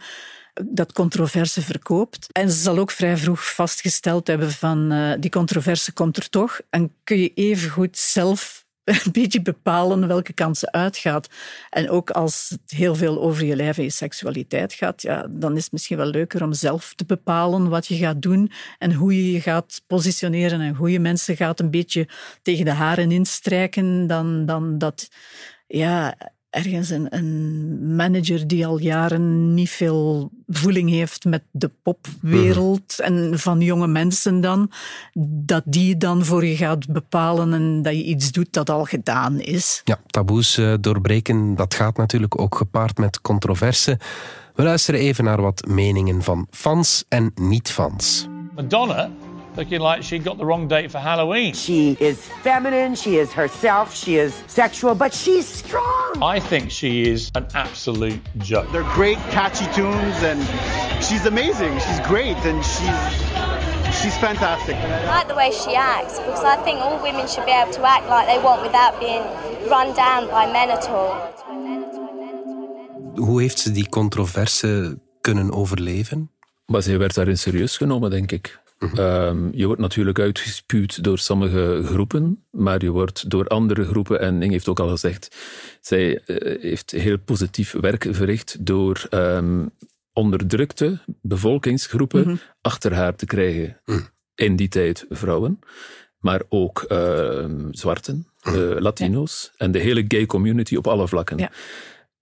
eh, 0.53 0.63
dat 0.67 0.91
controverse 0.91 1.61
verkoopt. 1.61 2.27
En 2.31 2.51
ze 2.51 2.57
zal 2.57 2.77
ook 2.77 2.91
vrij 2.91 3.17
vroeg 3.17 3.53
vastgesteld 3.53 4.27
hebben 4.27 4.51
van 4.51 4.91
eh, 4.91 5.13
die 5.19 5.29
controverse 5.29 5.93
komt 5.93 6.17
er 6.17 6.29
toch. 6.29 6.59
En 6.69 6.93
kun 7.03 7.17
je 7.17 7.33
even 7.33 7.69
goed 7.69 7.97
zelf 7.97 8.64
een 9.05 9.11
beetje 9.11 9.41
bepalen 9.41 10.07
welke 10.07 10.33
kant 10.33 10.57
ze 10.57 10.71
uitgaat. 10.71 11.29
En 11.69 11.89
ook 11.89 12.09
als 12.09 12.49
het 12.49 12.71
heel 12.71 12.95
veel 12.95 13.21
over 13.21 13.45
je 13.45 13.55
lijf 13.55 13.77
en 13.77 13.83
je 13.83 13.89
seksualiteit 13.89 14.73
gaat, 14.73 15.01
ja, 15.01 15.27
dan 15.29 15.55
is 15.55 15.63
het 15.63 15.71
misschien 15.71 15.97
wel 15.97 16.05
leuker 16.05 16.43
om 16.43 16.53
zelf 16.53 16.93
te 16.95 17.05
bepalen 17.05 17.69
wat 17.69 17.87
je 17.87 17.95
gaat 17.95 18.21
doen 18.21 18.51
en 18.77 18.93
hoe 18.93 19.15
je 19.15 19.31
je 19.31 19.41
gaat 19.41 19.81
positioneren 19.87 20.61
en 20.61 20.75
hoe 20.75 20.91
je 20.91 20.99
mensen 20.99 21.35
gaat 21.35 21.59
een 21.59 21.71
beetje 21.71 22.07
tegen 22.41 22.65
de 22.65 22.71
haren 22.71 23.11
instrijken 23.11 24.07
dan, 24.07 24.45
dan 24.45 24.77
dat 24.77 25.09
ja, 25.67 26.17
ergens 26.55 26.89
een, 26.89 27.07
een 27.09 27.95
manager 27.95 28.47
die 28.47 28.65
al 28.65 28.79
jaren 28.79 29.53
niet 29.53 29.69
veel 29.69 30.31
voeling 30.47 30.89
heeft 30.89 31.25
met 31.25 31.43
de 31.51 31.71
popwereld 31.83 32.99
en 32.99 33.39
van 33.39 33.61
jonge 33.61 33.87
mensen 33.87 34.41
dan, 34.41 34.71
dat 35.27 35.63
die 35.65 35.97
dan 35.97 36.25
voor 36.25 36.45
je 36.45 36.55
gaat 36.55 36.87
bepalen 36.87 37.53
en 37.53 37.81
dat 37.81 37.93
je 37.93 38.03
iets 38.03 38.31
doet 38.31 38.53
dat 38.53 38.69
al 38.69 38.83
gedaan 38.83 39.39
is. 39.39 39.81
Ja, 39.83 39.99
taboes 40.07 40.57
eh, 40.57 40.73
doorbreken, 40.81 41.55
dat 41.55 41.73
gaat 41.73 41.97
natuurlijk 41.97 42.39
ook 42.39 42.55
gepaard 42.55 42.97
met 42.97 43.21
controverse. 43.21 43.99
We 44.55 44.63
luisteren 44.63 44.99
even 44.99 45.23
naar 45.23 45.41
wat 45.41 45.67
meningen 45.67 46.23
van 46.23 46.47
fans 46.51 47.05
en 47.09 47.31
niet-fans. 47.35 48.27
Madonna 48.55 49.09
looking 49.57 49.79
like 49.79 50.03
she 50.03 50.19
got 50.19 50.37
the 50.37 50.45
wrong 50.45 50.67
date 50.67 50.91
for 50.91 50.99
Halloween. 50.99 51.53
She 51.53 51.97
is 51.99 52.17
feminine, 52.43 52.95
she 52.95 53.17
is 53.17 53.31
herself, 53.33 53.95
she 53.95 54.17
is 54.17 54.33
sexual, 54.47 54.95
but 54.95 55.13
she's 55.13 55.47
strong. 55.47 56.21
I 56.21 56.39
think 56.39 56.71
she 56.71 57.09
is 57.09 57.31
an 57.35 57.47
absolute 57.53 58.19
joke. 58.37 58.71
They're 58.71 58.93
great, 58.93 59.17
catchy 59.31 59.65
tunes, 59.73 60.23
and 60.23 60.39
she's 61.03 61.25
amazing. 61.25 61.73
She's 61.79 61.99
great, 62.01 62.37
and 62.45 62.63
she's 62.63 63.35
she's 64.01 64.17
fantastic. 64.17 64.75
I 64.75 65.05
like 65.05 65.27
the 65.27 65.35
way 65.35 65.51
she 65.51 65.75
acts 65.75 66.19
because 66.19 66.43
I 66.43 66.55
think 66.63 66.79
all 66.79 67.01
women 67.01 67.27
should 67.27 67.45
be 67.45 67.51
able 67.51 67.73
to 67.73 67.83
act 67.83 68.07
like 68.09 68.27
they 68.27 68.39
want 68.43 68.61
without 68.61 68.99
being 68.99 69.23
run 69.69 69.93
down 69.95 70.27
by 70.29 70.51
men 70.51 70.69
at 70.69 70.87
all. 70.89 71.33
Hoe 73.15 73.41
heeft 73.41 73.59
ze 73.59 73.71
die 73.71 73.89
controverse 73.89 74.99
kunnen 75.21 75.51
overleven? 75.51 76.31
Maar 76.65 76.81
zij 76.81 76.97
werd 76.97 77.15
daarin 77.15 77.37
serieus 77.37 77.77
genomen, 77.77 78.09
denk 78.09 78.31
ik. 78.31 78.59
Ehm, 78.79 79.49
je 79.51 79.65
wordt 79.65 79.81
natuurlijk 79.81 80.19
uitgespuwd 80.19 81.03
door 81.03 81.17
sommige 81.17 81.81
groepen, 81.85 82.43
maar 82.51 82.83
je 82.83 82.89
wordt 82.89 83.29
door 83.29 83.47
andere 83.47 83.85
groepen, 83.85 84.19
en 84.19 84.41
Ing 84.41 84.51
heeft 84.51 84.67
ook 84.67 84.79
al 84.79 84.89
gezegd, 84.89 85.35
zij 85.81 86.19
eh, 86.19 86.61
heeft 86.61 86.91
heel 86.91 87.17
positief 87.17 87.71
werk 87.71 88.07
verricht 88.09 88.65
door 88.65 89.05
ehm, 89.09 89.65
onderdrukte 90.13 90.99
bevolkingsgroepen 91.21 92.39
achter 92.61 92.93
haar 92.93 93.15
te 93.15 93.25
krijgen. 93.25 93.81
In 94.35 94.55
die 94.55 94.67
tijd 94.67 95.05
vrouwen, 95.09 95.59
maar 96.19 96.41
ook 96.49 96.81
ehm, 96.81 97.67
zwarten, 97.71 98.27
eh, 98.41 98.53
Latino's 98.77 99.51
en 99.57 99.71
de 99.71 99.79
hele 99.79 100.05
gay 100.07 100.25
community 100.25 100.75
op 100.75 100.87
alle 100.87 101.07
vlakken. 101.07 101.37
Ja. 101.37 101.51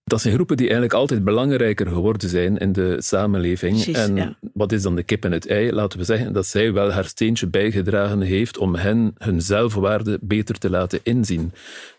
Dat 0.05 0.21
zijn 0.21 0.33
groepen 0.33 0.57
die 0.57 0.65
eigenlijk 0.65 0.95
altijd 0.95 1.23
belangrijker 1.23 1.87
geworden 1.87 2.29
zijn 2.29 2.57
in 2.57 2.71
de 2.71 2.95
samenleving. 2.99 3.73
Precies, 3.73 3.95
en 3.97 4.15
ja. 4.15 4.37
wat 4.53 4.71
is 4.71 4.81
dan 4.81 4.95
de 4.95 5.03
kip 5.03 5.25
en 5.25 5.31
het 5.31 5.47
ei? 5.47 5.71
Laten 5.71 5.99
we 5.99 6.05
zeggen 6.05 6.33
dat 6.33 6.45
zij 6.45 6.73
wel 6.73 6.91
haar 6.91 7.05
steentje 7.05 7.47
bijgedragen 7.47 8.21
heeft 8.21 8.57
om 8.57 8.75
hen 8.75 9.13
hun 9.17 9.41
zelfwaarde 9.41 10.17
beter 10.21 10.57
te 10.57 10.69
laten 10.69 10.99
inzien. 11.03 11.51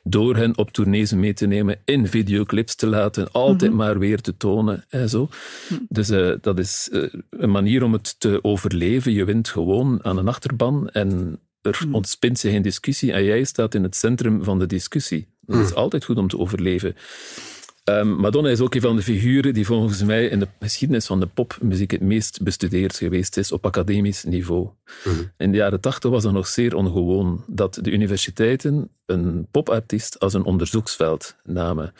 Door 0.02 0.36
hen 0.36 0.58
op 0.58 0.70
tournees 0.70 1.12
mee 1.12 1.32
te 1.34 1.46
nemen, 1.46 1.78
in 1.84 2.06
videoclips 2.08 2.74
te 2.74 2.86
laten, 2.86 3.32
altijd 3.32 3.70
Mhm. 3.70 3.80
maar 3.80 3.98
weer 3.98 4.20
te 4.20 4.36
tonen 4.36 4.84
en 4.88 5.08
zo. 5.08 5.28
Dus 5.88 6.10
eh, 6.10 6.32
dat 6.40 6.58
is 6.58 6.88
eh, 6.92 7.02
een 7.30 7.50
manier 7.50 7.82
om 7.82 7.92
het 7.92 8.20
te 8.20 8.38
overleven. 8.42 9.12
Je 9.12 9.24
wint 9.24 9.48
gewoon 9.48 9.98
aan 10.04 10.18
een 10.18 10.28
achterban 10.28 10.88
en 10.88 11.38
er 11.62 11.80
Mhm. 11.84 11.94
ontspint 11.94 12.38
zich 12.38 12.52
een 12.54 12.62
discussie 12.62 13.12
en 13.12 13.24
jij 13.24 13.44
staat 13.44 13.74
in 13.74 13.82
het 13.82 13.96
centrum 13.96 14.44
van 14.44 14.58
de 14.58 14.66
discussie. 14.66 15.26
Dat 15.40 15.64
is 15.64 15.74
altijd 15.74 16.04
goed 16.04 16.16
om 16.16 16.28
te 16.28 16.38
overleven. 16.38 16.96
Ehm, 17.84 18.08
Madonna 18.08 18.48
is 18.48 18.60
ook 18.60 18.74
een 18.74 18.80
van 18.80 18.96
de 18.96 19.02
figuren 19.02 19.54
die 19.54 19.66
volgens 19.66 20.02
mij 20.02 20.26
in 20.26 20.38
de 20.38 20.48
geschiedenis 20.60 21.06
van 21.06 21.20
de 21.20 21.26
popmuziek 21.26 21.90
het 21.90 22.00
meest 22.00 22.42
bestudeerd 22.42 22.96
geweest 22.96 23.36
is 23.36 23.52
op 23.52 23.66
academisch 23.66 24.24
niveau. 24.24 24.68
In 25.36 25.50
de 25.50 25.56
jaren 25.56 25.80
tachtig 25.80 26.10
was 26.10 26.22
dat 26.22 26.32
nog 26.32 26.46
zeer 26.46 26.74
ongewoon 26.74 27.44
dat 27.46 27.78
de 27.82 27.90
universiteiten 27.90 28.88
een 29.06 29.46
popartiest 29.50 30.18
als 30.20 30.34
een 30.34 30.44
onderzoeksveld 30.44 31.36
namen. 31.42 31.92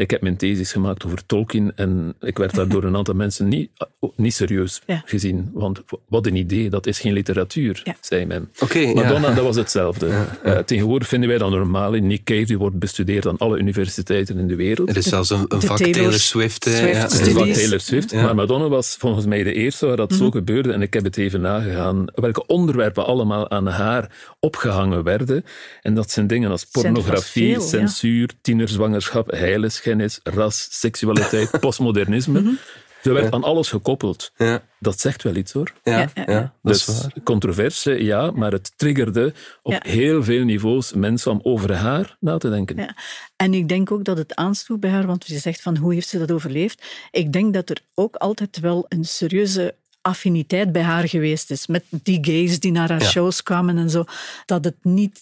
Ik 0.00 0.10
heb 0.10 0.22
mijn 0.22 0.36
thesis 0.36 0.72
gemaakt 0.72 1.04
over 1.06 1.26
Tolkien 1.26 1.72
en 1.76 2.14
ik 2.20 2.38
werd 2.38 2.54
daar 2.54 2.68
door 2.68 2.84
een 2.84 2.96
aantal 2.96 3.14
mensen 3.14 3.48
niet, 3.48 3.70
niet 4.16 4.34
serieus 4.34 4.80
Ja. 4.86 5.02
gezien. 5.04 5.50
Want 5.52 5.82
wat 6.08 6.26
een 6.26 6.36
idee, 6.36 6.70
dat 6.70 6.86
is 6.86 7.00
geen 7.00 7.12
literatuur, 7.12 7.80
Ja. 7.84 7.94
zei 8.00 8.26
men. 8.26 8.50
Ja. 8.72 8.92
Madonna, 8.94 9.30
dat 9.34 9.44
was 9.44 9.56
hetzelfde. 9.56 10.08
Eh, 10.42 10.58
tegenwoordig 10.58 11.08
vinden 11.08 11.28
wij 11.28 11.38
dat 11.38 11.50
normaal. 11.50 11.90
Nick 11.92 12.24
Cave 12.24 12.44
die 12.44 12.58
wordt 12.58 12.78
bestudeerd 12.78 13.26
aan 13.26 13.38
alle 13.38 13.58
universiteiten 13.58 14.38
in 14.38 14.46
de 14.48 14.54
wereld. 14.54 14.88
Er 14.88 14.96
is 14.96 15.06
zelfs 15.08 15.30
een, 15.30 15.38
een 15.48 15.58
de 15.60 15.66
vak 15.66 15.76
Taylor 15.76 15.94
Taylor 15.94 16.12
Swift. 16.12 16.64
Swift 16.64 16.94
ja. 16.96 17.08
Studies. 17.08 17.32
van 17.32 17.52
Taylor 17.52 17.80
Swift. 17.80 18.10
Ja. 18.10 18.22
Maar 18.22 18.34
Madonna 18.34 18.68
was 18.68 18.96
volgens 18.98 19.26
mij 19.26 19.42
de 19.42 19.52
eerste 19.52 19.86
waar 19.86 19.96
dat 19.96 20.10
Mhm. 20.10 20.18
zo 20.18 20.30
gebeurde. 20.30 20.72
En 20.72 20.82
ik 20.82 20.94
heb 20.94 21.04
het 21.04 21.16
even 21.16 21.40
nagegaan. 21.40 22.04
Welke 22.14 22.46
onderwerpen 22.46 23.06
allemaal 23.06 23.50
aan 23.50 23.66
haar 23.66 24.10
opgehangen 24.38 25.02
werden. 25.04 25.44
En 25.82 25.94
dat 25.94 26.10
zijn 26.10 26.26
dingen 26.26 26.50
als 26.50 26.64
pornografie, 26.64 27.52
veel, 27.52 27.62
ja. 27.62 27.68
censuur, 27.68 28.28
tienerzwangerschap, 28.42 29.30
heiligschennis, 29.98 30.20
ras, 30.22 30.68
seksualiteit, 30.70 31.50
postmodernisme. 31.60 32.58
Er 33.02 33.12
werd 33.14 33.32
aan 33.34 33.44
alles 33.44 33.68
gekoppeld. 33.68 34.32
Ja, 34.36 34.62
Dat 34.78 35.00
zegt 35.00 35.22
wel 35.22 35.34
iets 35.36 35.52
hoor. 35.52 35.72
ja, 35.82 36.10
Ja, 36.26 36.54
dat 36.62 36.74
is 36.74 36.84
Dus 36.84 37.06
controverse, 37.24 38.04
ja, 38.04 38.30
maar 38.30 38.52
het 38.52 38.72
triggerde 38.76 39.32
op 39.62 39.72
Ja. 39.72 39.80
heel 39.82 40.24
veel 40.24 40.44
niveaus 40.44 40.92
mensen 40.92 41.30
om 41.30 41.40
over 41.42 41.74
haar 41.74 42.16
na 42.20 42.38
te 42.38 42.50
denken. 42.50 42.76
Ja. 42.76 42.96
En 43.36 43.54
ik 43.54 43.68
denk 43.68 43.90
ook 43.92 44.04
dat 44.04 44.16
het 44.18 44.34
aansloeg 44.34 44.78
bij 44.78 44.90
haar, 44.90 45.06
want 45.06 45.26
je 45.26 45.38
zegt 45.38 45.62
van 45.62 45.76
hoe 45.76 45.94
heeft 45.94 46.08
ze 46.08 46.18
dat 46.18 46.30
overleefd? 46.32 46.82
Ik 47.10 47.32
denk 47.32 47.54
dat 47.54 47.70
er 47.70 47.80
ook 47.94 48.16
altijd 48.16 48.60
wel 48.60 48.84
een 48.88 49.04
serieuze 49.04 49.74
affiniteit 50.02 50.72
bij 50.72 50.82
haar 50.82 51.08
geweest 51.08 51.50
is. 51.50 51.66
Met 51.66 51.84
die 51.90 52.18
gays 52.20 52.60
die 52.60 52.72
naar 52.72 52.88
haar 52.88 53.02
Ja. 53.02 53.08
shows 53.08 53.42
kwamen 53.42 53.78
en 53.78 53.90
zo. 53.90 54.04
Dat 54.46 54.64
het 54.64 54.76
niet 54.82 55.20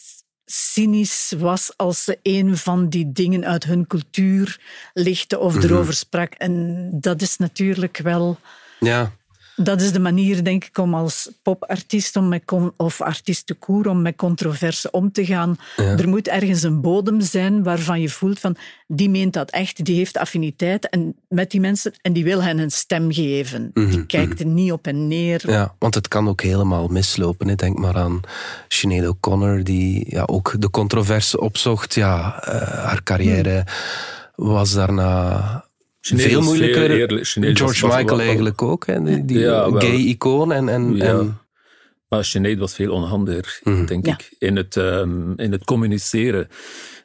cynisch 0.50 1.32
was 1.38 1.72
als 1.76 2.04
ze 2.04 2.18
een 2.22 2.56
van 2.56 2.88
die 2.88 3.12
dingen 3.12 3.44
uit 3.44 3.64
hun 3.64 3.86
cultuur 3.86 4.60
lichtte 4.92 5.38
of 5.38 5.62
erover 5.62 5.94
sprak. 5.94 6.32
En 6.32 6.88
dat 6.92 7.22
is 7.22 7.36
natuurlijk 7.36 7.98
wel... 7.98 8.38
Ja, 8.80 9.12
Dat 9.62 9.80
is 9.80 9.92
de 9.92 9.98
manier, 9.98 10.44
denk 10.44 10.64
ik, 10.64 10.78
om 10.78 10.94
als 10.94 11.30
popartiest 11.42 12.16
om 12.16 12.28
met 12.28 12.42
of 12.76 13.00
artiest 13.00 13.46
de 13.48 13.54
koer 13.54 13.88
om 13.88 14.02
met 14.02 14.16
controverse 14.16 14.90
om 14.90 15.12
te 15.12 15.26
gaan. 15.26 15.58
Er 15.76 16.08
moet 16.08 16.28
ergens 16.28 16.62
een 16.62 16.80
bodem 16.80 17.20
zijn 17.20 17.62
waarvan 17.62 18.00
je 18.00 18.08
voelt 18.08 18.38
van 18.38 18.56
die 18.86 19.10
meent 19.10 19.32
dat 19.32 19.50
echt, 19.50 19.84
die 19.84 19.96
heeft 19.96 20.16
affiniteit 20.16 20.88
en 20.88 21.14
met 21.28 21.50
die 21.50 21.60
mensen 21.60 21.92
en 22.02 22.12
die 22.12 22.24
wil 22.24 22.42
hen 22.42 22.58
een 22.58 22.70
stem 22.70 23.12
geven. 23.12 23.70
Die 23.74 24.06
kijkt 24.06 24.40
er 24.40 24.46
niet 24.46 24.72
op 24.72 24.86
en 24.86 25.08
neer. 25.08 25.50
ja, 25.50 25.74
want 25.78 25.94
het 25.94 26.08
kan 26.08 26.28
ook 26.28 26.42
helemaal 26.42 26.88
mislopen. 26.88 27.48
hè. 27.48 27.54
Denk 27.54 27.78
maar 27.78 27.96
aan 27.96 28.20
Sinead 28.68 29.08
O'Connor, 29.08 29.64
die 29.64 30.04
ja, 30.08 30.22
ook 30.26 30.54
de 30.58 30.70
controverse 30.70 31.40
opzocht. 31.40 31.94
Ja, 31.94 32.42
eh, 32.42 32.84
haar 32.84 33.02
carrière 33.02 33.66
was 34.34 34.72
daarna 34.72 35.64
Veel 36.16 36.42
moeilijker. 36.42 36.90
eerlijk- 36.90 37.26
George 37.58 37.86
Michael 37.86 38.06
wel- 38.06 38.20
eigenlijk 38.20 38.62
ook, 38.62 38.86
hè, 38.86 39.02
die, 39.02 39.24
die 39.24 39.38
Ja, 39.38 39.70
wel. 39.70 39.80
gay-icoon. 39.80 40.52
En, 40.52 40.68
en, 40.68 40.96
Ja. 40.96 41.04
en, 41.04 41.38
Maar 42.08 42.24
Sinead 42.24 42.58
was 42.58 42.74
veel 42.74 42.92
onhandiger, 42.92 43.60
denk 43.86 44.06
Ja. 44.06 44.12
ik, 44.12 44.34
in 44.38 44.56
het, 44.56 44.76
ehm, 44.76 45.32
in 45.36 45.52
het 45.52 45.64
communiceren. 45.64 46.48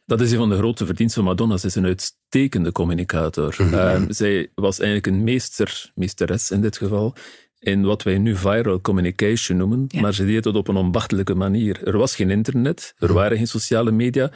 Dat 0.06 0.22
is 0.22 0.32
een 0.32 0.38
van 0.38 0.50
de 0.50 0.58
grote 0.58 0.86
verdiensten 0.86 1.22
van 1.24 1.30
Madonna. 1.32 1.58
Ze 1.58 1.68
is 1.68 1.76
een 1.76 1.86
uitstekende 1.86 2.72
communicator. 2.72 3.56
Ehm, 3.60 4.12
zij 4.12 4.52
was 4.56 4.80
eigenlijk 4.80 5.08
een 5.16 5.24
meester, 5.24 5.92
meesteres 5.96 6.52
in 6.52 6.62
dit 6.62 6.78
geval, 6.78 7.16
in 7.64 7.84
wat 7.86 8.04
wij 8.04 8.18
nu 8.18 8.36
viral 8.36 8.82
communication 8.82 9.58
noemen. 9.58 9.86
Ja. 9.88 10.02
Maar 10.02 10.14
ze 10.14 10.26
deed 10.26 10.46
het 10.46 10.56
op 10.56 10.68
een 10.68 10.76
ambachtelijke 10.76 11.36
manier. 11.36 11.88
Er 11.88 11.98
was 11.98 12.16
geen 12.16 12.30
internet, 12.30 12.94
er 12.98 13.14
waren 13.14 13.38
geen 13.38 13.48
sociale 13.48 13.92
media, 13.92 14.32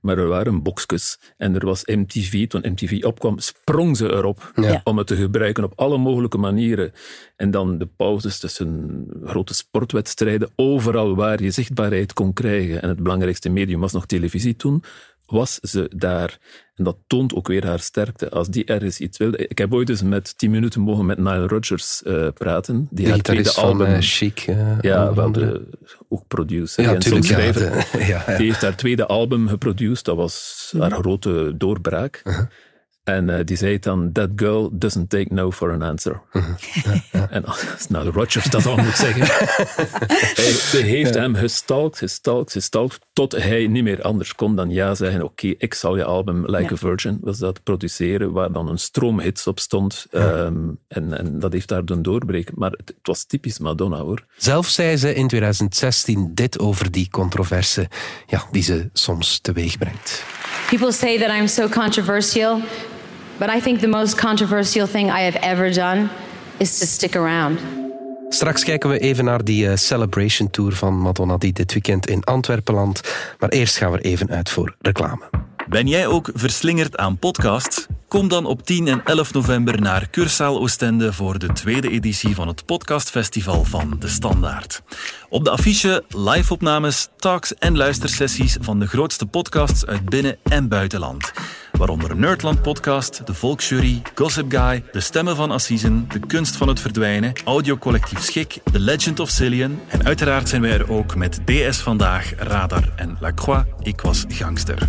maar 0.00 0.18
er 0.18 0.28
waren 0.28 0.62
boxjes. 0.62 1.18
En 1.36 1.54
er 1.54 1.66
was 1.66 1.84
MTV. 1.84 2.46
Toen 2.48 2.64
MTV 2.64 2.98
opkwam, 3.04 3.38
sprong 3.38 3.96
ze 3.96 4.12
erop 4.12 4.52
Ja. 4.54 4.80
om 4.84 4.98
het 4.98 5.06
te 5.06 5.16
gebruiken 5.16 5.64
op 5.64 5.72
alle 5.76 5.98
mogelijke 5.98 6.38
manieren. 6.38 6.92
En 7.36 7.50
dan 7.50 7.78
de 7.78 7.86
pauzes 7.96 8.38
tussen 8.38 9.06
grote 9.24 9.54
sportwedstrijden, 9.54 10.50
overal 10.56 11.14
waar 11.14 11.42
je 11.42 11.50
zichtbaarheid 11.50 12.12
kon 12.12 12.32
krijgen. 12.32 12.82
En 12.82 12.88
het 12.88 13.02
belangrijkste 13.02 13.48
medium 13.48 13.80
was 13.80 13.92
nog 13.92 14.06
televisie 14.06 14.56
toen, 14.56 14.82
was 15.30 15.54
ze 15.54 15.90
daar. 15.96 16.38
En 16.74 16.84
dat 16.84 16.96
toont 17.06 17.34
ook 17.34 17.48
weer 17.48 17.66
haar 17.66 17.78
sterkte. 17.80 18.30
Als 18.30 18.48
die 18.48 18.64
ergens 18.64 18.98
iets 19.00 19.18
wilde. 19.18 19.36
Ik 19.46 19.58
heb 19.58 19.72
ooit 19.74 19.88
eens 19.88 20.02
met 20.02 20.38
10 20.38 20.50
minuten 20.50 20.80
mogen 20.80 21.06
met 21.06 21.18
Nile 21.18 21.46
Rodgers 21.46 22.02
eh, 22.02 22.28
praten. 22.34 22.88
Die 22.90 23.04
de 23.04 23.10
haar 23.10 23.20
tweede 23.20 23.50
van 23.50 23.64
album... 23.64 23.86
eh, 23.86 23.96
Chic. 24.00 24.38
eh, 24.46 24.80
ja, 24.80 25.04
andere. 25.06 25.46
de, 25.52 25.68
ook 26.08 26.22
producer 26.28 26.84
Ja, 26.84 26.94
en 26.94 26.98
tuurlijk, 26.98 27.24
ja, 27.24 27.32
songschrijver. 27.32 27.86
de- 27.92 28.04
ja, 28.12 28.24
ja. 28.26 28.36
Die 28.36 28.46
heeft 28.46 28.62
haar 28.62 28.76
tweede 28.76 29.06
album 29.06 29.48
geproduceerd. 29.48 30.04
Dat 30.04 30.16
was 30.16 30.72
haar 30.78 30.90
grote 30.90 31.54
doorbraak. 31.56 32.20
Uh-huh. 32.24 32.44
En 33.04 33.30
eh, 33.38 33.44
die 33.44 33.56
zei 33.56 33.78
dan, 33.78 34.12
that 34.12 34.28
girl 34.36 34.68
doesn't 34.72 35.10
take 35.10 35.34
no 35.34 35.50
for 35.50 35.72
an 35.72 35.82
answer. 35.82 36.20
Uh-huh. 36.32 36.54
En 37.30 37.44
als 37.44 37.88
nou 37.88 38.10
Rogers 38.10 38.44
dat 38.44 38.66
al 38.66 38.76
moet 38.76 38.96
zeggen. 38.96 39.24
Hij- 40.36 40.52
ze 40.52 40.76
heeft 40.76 41.14
hem 41.14 41.34
gestalkt, 41.34 41.98
gestalkt, 41.98 42.52
gestalkt, 42.52 42.98
tot 43.12 43.32
hij 43.32 43.66
niet 43.66 43.82
meer 43.82 44.02
anders 44.02 44.34
kon 44.34 44.56
dan 44.56 44.70
ja 44.70 44.94
zeggen, 44.94 45.22
oké, 45.22 45.46
ik 45.58 45.74
zal 45.74 45.96
je 45.96 46.04
album 46.04 46.44
Like 46.46 46.62
Ja. 46.62 46.70
a 46.72 46.76
Virgin, 46.76 47.18
was 47.20 47.38
dat, 47.38 47.62
produceren, 47.62 48.32
waar 48.32 48.52
dan 48.52 48.68
een 48.68 48.78
stroom 48.78 49.20
hits 49.20 49.46
op 49.46 49.58
stond. 49.58 50.06
Ehm, 50.10 50.56
en, 50.88 51.18
en 51.18 51.38
dat 51.38 51.52
heeft 51.52 51.70
haar 51.70 51.84
doen 51.84 52.02
doorbreken. 52.02 52.54
Maar 52.56 52.70
het, 52.70 52.82
het 52.88 52.96
was 53.02 53.24
typisch 53.24 53.58
Madonna, 53.58 53.96
hoor. 53.98 54.24
Zelf 54.36 54.66
zei 54.68 54.96
ze 54.96 55.14
in 55.14 55.28
2016 55.28 56.30
dit 56.34 56.58
over 56.58 56.90
die 56.90 57.08
controverse 57.10 57.88
ja, 58.26 58.44
die 58.50 58.62
ze 58.62 58.88
soms 58.92 59.38
teweeg 59.40 59.78
brengt. 59.78 60.24
People 60.68 60.92
say 60.92 61.18
that 61.18 61.30
I'm 61.36 61.46
so 61.48 61.68
controversial, 61.68 62.60
but 63.40 63.48
I 63.48 63.60
think 63.60 63.80
the 63.80 63.88
most 63.88 64.20
controversial 64.20 64.86
thing 64.86 65.06
I 65.06 65.20
have 65.20 65.38
ever 65.40 65.74
done 65.74 66.08
is 66.58 66.78
to 66.78 66.86
stick 66.86 67.16
around. 67.16 67.58
Straks 68.28 68.64
kijken 68.64 68.90
we 68.90 68.98
even 68.98 69.24
naar 69.24 69.44
die 69.44 69.68
eh, 69.68 69.76
Celebration 69.76 70.50
Tour 70.50 70.72
van 70.72 70.98
Madonna 70.98 71.36
die 71.36 71.52
dit 71.52 71.72
weekend 71.72 72.06
in 72.06 72.24
Antwerpen 72.24 72.74
landt. 72.74 73.34
Maar 73.38 73.48
eerst 73.48 73.76
gaan 73.76 73.90
we 73.90 73.98
er 73.98 74.04
even 74.04 74.30
uit 74.30 74.50
voor 74.50 74.74
reclame. 74.80 75.28
Ben 75.68 75.86
jij 75.86 76.06
ook 76.06 76.30
verslingerd 76.34 76.96
aan 76.96 77.18
podcasts? 77.18 77.86
Kom 78.08 78.28
dan 78.28 78.46
op 78.46 78.66
10 78.66 78.88
en 78.88 79.04
11 79.04 79.32
november 79.32 79.80
naar 79.80 80.10
Cursaal 80.10 80.58
Oostende 80.58 81.12
voor 81.12 81.38
de 81.38 81.52
tweede 81.52 81.90
editie 81.90 82.34
van 82.34 82.48
het 82.48 82.66
podcastfestival 82.66 83.64
van 83.64 83.96
De 83.98 84.08
Standaard. 84.08 84.82
Op 85.28 85.44
de 85.44 85.50
affiche 85.50 86.04
live-opnames, 86.08 87.08
talks 87.16 87.54
en 87.54 87.76
luistersessies 87.76 88.56
van 88.60 88.80
de 88.80 88.86
grootste 88.86 89.26
podcasts 89.26 89.86
uit 89.86 90.04
binnen- 90.08 90.38
en 90.42 90.68
buitenland. 90.68 91.32
Waaronder 91.80 92.16
Nerdland 92.16 92.62
Podcast, 92.62 93.26
De 93.26 93.34
Volksjury, 93.34 94.02
Gossip 94.14 94.50
Guy, 94.50 94.84
De 94.92 95.00
Stemmen 95.00 95.36
van 95.36 95.50
Assisen, 95.50 96.08
De 96.08 96.18
Kunst 96.26 96.56
van 96.56 96.68
het 96.68 96.80
Verdwijnen, 96.80 97.32
Audiocollectief 97.44 98.22
Schik, 98.22 98.58
The 98.72 98.80
Legend 98.80 99.20
of 99.20 99.28
Cillian 99.28 99.80
en 99.88 100.04
uiteraard 100.04 100.48
zijn 100.48 100.62
wij 100.62 100.70
er 100.70 100.92
ook 100.92 101.16
met 101.16 101.40
DS 101.44 101.78
Vandaag, 101.78 102.32
Radar 102.36 102.92
en 102.96 103.16
La 103.20 103.32
Croix, 103.32 103.64
Ik 103.82 104.00
Was 104.00 104.24
Gangster. 104.28 104.88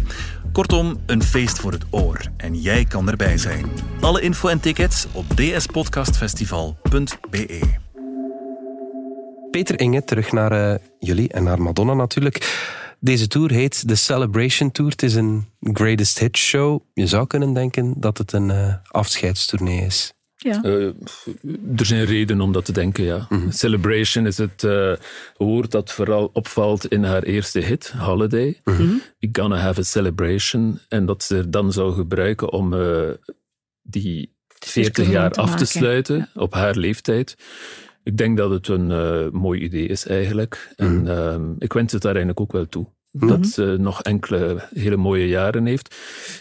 Kortom, 0.51 1.01
een 1.05 1.23
feest 1.23 1.59
voor 1.59 1.71
het 1.71 1.85
oor. 1.89 2.21
En 2.37 2.61
jij 2.61 2.85
kan 2.85 3.09
erbij 3.09 3.37
zijn. 3.37 3.65
Alle 3.99 4.21
info 4.21 4.47
en 4.47 4.59
tickets 4.59 5.07
op 5.11 5.25
dspodcastfestival.be. 5.35 7.59
Peter 9.51 9.79
Inge, 9.79 10.03
terug 10.03 10.31
naar 10.31 10.51
eh, 10.51 10.75
jullie 10.99 11.29
en 11.29 11.43
naar 11.43 11.61
Madonna 11.61 11.93
natuurlijk. 11.93 12.69
Deze 13.03 13.27
tour 13.27 13.51
heet 13.51 13.87
de 13.87 13.95
Celebration 13.95 14.71
Tour. 14.71 14.91
Het 14.91 15.03
is 15.03 15.15
een 15.15 15.45
greatest 15.61 16.19
hits 16.19 16.41
show. 16.41 16.81
Je 16.93 17.07
zou 17.07 17.27
kunnen 17.27 17.53
denken 17.53 17.93
dat 17.97 18.17
het 18.17 18.31
een 18.31 18.51
eh, 18.51 18.75
afscheidstournee 18.91 19.85
is. 19.85 20.13
Ja. 20.43 20.63
Eh, 20.63 20.85
er 21.77 21.85
zijn 21.85 22.05
redenen 22.05 22.43
om 22.43 22.51
dat 22.51 22.65
te 22.65 22.71
denken, 22.71 23.03
ja. 23.03 23.27
Celebration 23.49 24.25
is 24.25 24.37
het 24.37 24.63
eh, 24.63 24.93
woord 25.37 25.71
dat 25.71 25.91
vooral 25.91 26.29
opvalt 26.33 26.85
in 26.85 27.03
haar 27.03 27.23
eerste 27.23 27.59
hit, 27.59 27.93
Holiday. 27.97 28.59
Mhm. 28.63 28.93
We 29.19 29.29
gonna 29.31 29.57
have 29.57 29.79
a 29.79 29.83
celebration. 29.83 30.79
En 30.87 31.05
dat 31.05 31.23
ze 31.23 31.37
er 31.37 31.51
dan 31.51 31.71
zou 31.71 31.93
gebruiken 31.93 32.51
om 32.51 32.73
eh, 32.73 33.09
die 33.81 34.35
40 34.47 34.97
rond 34.97 35.15
jaar 35.15 35.31
te 35.31 35.39
af 35.39 35.45
te 35.45 35.51
maken, 35.51 35.67
sluiten 35.67 36.29
op 36.33 36.53
haar 36.53 36.75
leeftijd. 36.75 37.35
Ik 38.03 38.17
denk 38.17 38.37
dat 38.37 38.49
het 38.51 38.67
een 38.67 38.91
eh, 38.91 39.29
mooi 39.31 39.61
idee 39.61 39.87
is 39.87 40.07
eigenlijk. 40.07 40.73
En 40.75 41.07
ehm, 41.07 41.41
ik 41.59 41.73
wens 41.73 41.91
het 41.91 42.01
daar 42.01 42.11
eigenlijk 42.15 42.39
ook 42.41 42.51
wel 42.51 42.69
toe. 42.69 42.85
Dat 43.13 43.47
ze 43.47 43.75
nog 43.79 44.01
enkele 44.01 44.67
hele 44.73 44.95
mooie 44.97 45.27
jaren 45.27 45.65
heeft. 45.65 45.95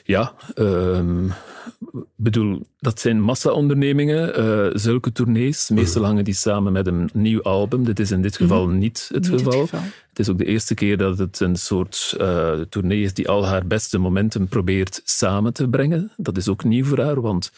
Ja, 0.05 0.35
ehm, 0.55 1.29
bedoel, 2.17 2.67
dat 2.79 3.01
zijn 3.01 3.21
massa-ondernemingen, 3.21 4.35
eh, 4.35 4.67
zulke 4.75 5.13
tournees. 5.13 5.69
Meestal 5.69 6.05
hangen 6.05 6.25
die 6.25 6.35
samen 6.35 6.73
met 6.73 6.87
een 6.87 7.11
nieuw 7.13 7.43
album. 7.43 7.85
Dit 7.85 8.01
is 8.01 8.11
in 8.11 8.23
dit 8.23 8.37
geval 8.37 8.69
niet 8.69 9.09
het 9.13 9.23
Niet 9.23 9.31
het 9.31 9.41
geval. 9.43 9.61
geval. 9.61 9.81
Het 10.09 10.19
is 10.19 10.29
ook 10.29 10.39
de 10.39 10.45
eerste 10.45 10.75
keer 10.75 10.97
dat 10.97 11.19
het 11.19 11.41
een 11.41 11.57
soort 11.57 12.15
eh 12.19 12.61
tournee 12.69 13.03
is 13.03 13.15
die 13.15 13.29
al 13.29 13.47
haar 13.47 13.67
beste 13.67 13.99
momenten 13.99 14.49
probeert 14.49 15.01
samen 15.05 15.53
te 15.53 15.69
brengen. 15.69 16.13
Dat 16.17 16.37
is 16.37 16.49
ook 16.49 16.65
nieuw 16.65 16.85
voor 16.85 16.99
haar, 17.01 17.21
want 17.21 17.53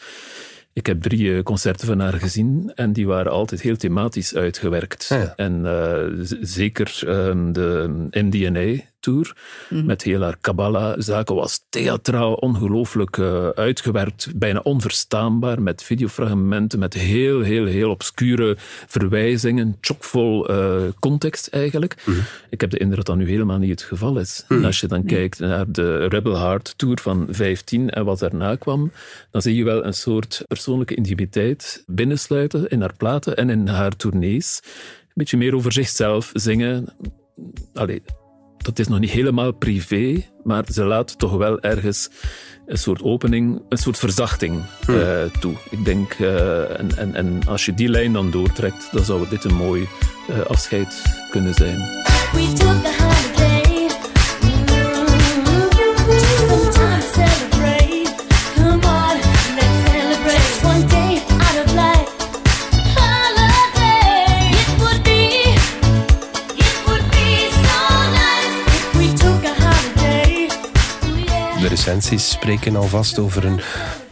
ik 0.73 0.85
heb 0.85 1.01
drie 1.01 1.35
eh, 1.35 1.43
concerten 1.43 1.87
van 1.87 1.99
haar 1.99 2.13
gezien 2.13 2.71
en 2.75 2.93
die 2.93 3.07
waren 3.07 3.31
altijd 3.31 3.61
heel 3.61 3.75
thematisch 3.75 4.35
uitgewerkt. 4.35 5.05
Ja. 5.07 5.33
En 5.35 5.65
eh, 5.65 6.25
zeker 6.41 7.01
ehm, 7.07 7.51
de 7.51 8.07
MDNA-tour 9.03 9.35
met 9.69 10.01
heel 10.01 10.21
haar 10.21 10.37
Kabbalah-zaken 10.41 11.35
was 11.35 11.65
theatraal 11.69 12.33
ongelooflijk 12.33 13.17
eh, 13.17 13.49
uitgewerkt, 13.49 14.31
bijna 14.35 14.59
onverstaanbaar, 14.59 15.61
met 15.61 15.83
videofragmenten, 15.83 16.79
met 16.79 16.93
heel, 16.93 17.41
heel, 17.41 17.65
heel 17.65 17.89
obscure 17.89 18.55
verwijzingen, 18.87 19.77
chockvol 19.81 20.47
eh, 20.47 20.81
context 20.99 21.47
eigenlijk. 21.47 21.95
Ik 22.49 22.61
heb 22.61 22.69
de 22.69 22.77
indruk 22.77 23.05
dat 23.05 23.05
dat 23.05 23.25
nu 23.25 23.31
helemaal 23.31 23.57
niet 23.57 23.69
het 23.69 23.81
geval 23.81 24.19
is. 24.19 24.45
En 24.47 24.65
als 24.65 24.79
je 24.79 24.87
dan 24.87 25.05
kijkt 25.05 25.39
naar 25.39 25.71
de 25.71 26.05
Rebel 26.05 26.37
Heart 26.37 26.73
Tour 26.77 26.99
van 27.01 27.27
15 27.29 27.89
en 27.89 28.05
wat 28.05 28.19
daarna 28.19 28.55
kwam, 28.55 28.91
dan 29.31 29.41
zie 29.41 29.55
je 29.55 29.63
wel 29.63 29.85
een 29.85 29.93
soort 29.93 30.43
persoonlijke 30.47 30.95
intimiteit 30.95 31.83
binnensluiten 31.87 32.67
in 32.67 32.81
haar 32.81 32.95
platen 32.97 33.35
en 33.35 33.49
in 33.49 33.67
haar 33.67 33.95
tournees. 33.95 34.61
Een 34.63 35.13
beetje 35.13 35.37
meer 35.37 35.55
over 35.55 35.71
zichzelf 35.71 36.29
zingen. 36.33 36.87
Allee, 37.73 38.01
dat 38.63 38.79
is 38.79 38.87
nog 38.87 38.99
niet 38.99 39.11
helemaal 39.11 39.51
privé, 39.51 40.23
maar 40.43 40.63
ze 40.71 40.83
laat 40.83 41.19
toch 41.19 41.35
wel 41.37 41.59
ergens 41.59 42.09
een 42.65 42.77
soort 42.77 43.01
opening, 43.01 43.61
een 43.69 43.77
soort 43.77 43.97
verzachting 43.97 44.61
eh, 44.87 45.23
toe. 45.39 45.53
Ik 45.69 45.85
denk, 45.85 46.13
eh, 46.13 46.79
en, 46.79 46.97
en, 46.97 47.15
en 47.15 47.41
als 47.47 47.65
je 47.65 47.73
die 47.73 47.89
lijn 47.89 48.13
dan 48.13 48.31
doortrekt, 48.31 48.89
dan 48.91 49.03
zou 49.03 49.29
dit 49.29 49.43
een 49.43 49.55
mooi 49.55 49.87
eh, 50.27 50.39
afscheid 50.39 51.01
kunnen 51.31 51.53
zijn. 51.53 51.77
We 51.77 53.02
recensies 71.85 72.29
spreken 72.29 72.75
alvast 72.75 73.19
over 73.19 73.45
een 73.45 73.61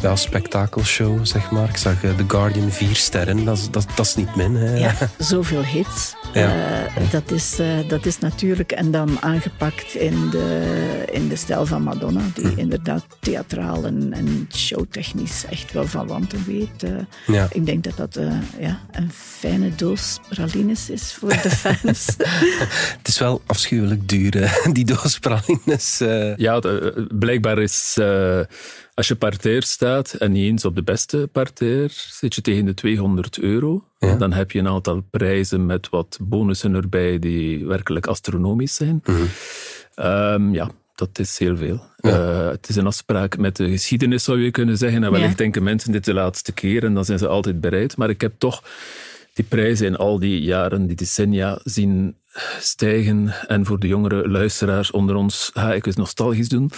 ja, 0.01 0.15
spektakelshow, 0.15 1.25
zeg 1.25 1.51
maar. 1.51 1.69
Ik 1.69 1.77
zag 1.77 2.03
eh, 2.03 2.15
The 2.15 2.23
Guardian 2.27 2.71
vier 2.71 2.95
sterren. 2.95 3.45
Dat 3.45 3.57
is, 3.57 3.69
dat, 3.71 3.85
dat 3.95 4.05
is 4.05 4.15
niet 4.15 4.35
min. 4.35 4.55
Hè. 4.55 4.75
Ja, 4.77 4.93
zoveel 5.17 5.63
hits. 5.63 6.13
Ja. 6.33 6.67
Eh, 6.95 7.11
dat, 7.11 7.31
is, 7.31 7.59
eh, 7.59 7.67
dat 7.87 8.05
is 8.05 8.19
natuurlijk, 8.19 8.71
en 8.71 8.91
dan 8.91 9.17
aangepakt 9.21 9.95
in 9.95 10.29
de, 10.29 11.05
in 11.11 11.27
de 11.27 11.35
stijl 11.35 11.65
van 11.65 11.81
Madonna, 11.83 12.21
die 12.33 12.47
Hm. 12.47 12.59
inderdaad 12.59 13.05
theatraal 13.19 13.85
en, 13.85 14.13
en 14.13 14.47
showtechnisch 14.55 15.45
echt 15.49 15.71
wel 15.73 15.87
van 15.87 16.07
wanten 16.07 16.43
weet. 16.47 16.85
Ja. 17.27 17.47
Ik 17.51 17.65
denk 17.65 17.83
dat 17.83 17.97
dat 17.97 18.15
eh, 18.15 18.31
ja, 18.59 18.79
een 18.91 19.11
fijne 19.13 19.75
doos 19.75 20.19
pralines 20.29 20.89
is 20.89 21.13
voor 21.13 21.29
de 21.29 21.49
fans. 21.49 22.05
Het 22.97 23.07
is 23.07 23.19
wel 23.19 23.41
afschuwelijk 23.45 24.09
duur, 24.09 24.33
hè, 24.49 24.71
die 24.71 24.85
doos 24.85 25.19
pralines. 25.19 25.99
eh. 26.01 26.35
Ja, 26.37 26.59
blijkbaar 27.09 27.59
is 27.59 27.95
eh, 27.99 28.39
als 29.01 29.09
je 29.09 29.15
parterre 29.15 29.65
staat 29.65 30.13
en 30.13 30.31
niet 30.31 30.43
eens 30.45 30.65
op 30.65 30.75
de 30.75 30.83
beste 30.83 31.29
parterre, 31.31 31.87
zit 31.91 32.35
je 32.35 32.41
tegen 32.41 32.65
de 32.65 32.73
200 32.73 33.39
euro. 33.39 33.83
Ja. 33.99 34.15
Dan 34.15 34.33
heb 34.33 34.51
je 34.51 34.59
een 34.59 34.67
aantal 34.67 35.03
prijzen 35.11 35.65
met 35.65 35.89
wat 35.89 36.17
bonussen 36.21 36.73
erbij 36.75 37.19
die 37.19 37.65
werkelijk 37.65 38.07
astronomisch 38.07 38.75
zijn. 38.75 39.03
Ehm, 39.95 40.53
ja, 40.53 40.69
dat 40.95 41.19
is 41.19 41.37
heel 41.37 41.57
veel. 41.57 41.83
Eh, 41.97 42.47
het 42.49 42.69
is 42.69 42.75
een 42.75 42.85
afspraak 42.85 43.37
met 43.37 43.55
de 43.55 43.69
geschiedenis, 43.69 44.23
zou 44.23 44.41
je 44.43 44.51
kunnen 44.51 44.77
zeggen. 44.77 45.03
En 45.03 45.11
wellicht 45.11 45.31
Ja. 45.31 45.37
denken 45.37 45.63
mensen 45.63 45.91
dit 45.91 46.05
de 46.05 46.13
laatste 46.13 46.51
keer 46.51 46.83
en 46.83 46.93
dan 46.93 47.05
zijn 47.05 47.19
ze 47.19 47.27
altijd 47.27 47.61
bereid. 47.61 47.97
Maar 47.97 48.09
ik 48.09 48.21
heb 48.21 48.33
toch 48.37 48.63
die 49.33 49.45
prijzen 49.45 49.85
in 49.85 49.95
al 49.95 50.19
die 50.19 50.41
jaren, 50.41 50.87
die 50.87 50.95
decennia 50.95 51.59
zien 51.63 52.15
stijgen. 52.59 53.33
En 53.47 53.65
voor 53.65 53.79
de 53.79 53.87
jongere 53.87 54.29
luisteraars 54.29 54.91
onder 54.91 55.15
ons 55.15 55.51
ga 55.53 55.73
ik 55.73 55.85
eens 55.85 55.95
nostalgisch 55.95 56.49
doen. 56.49 56.71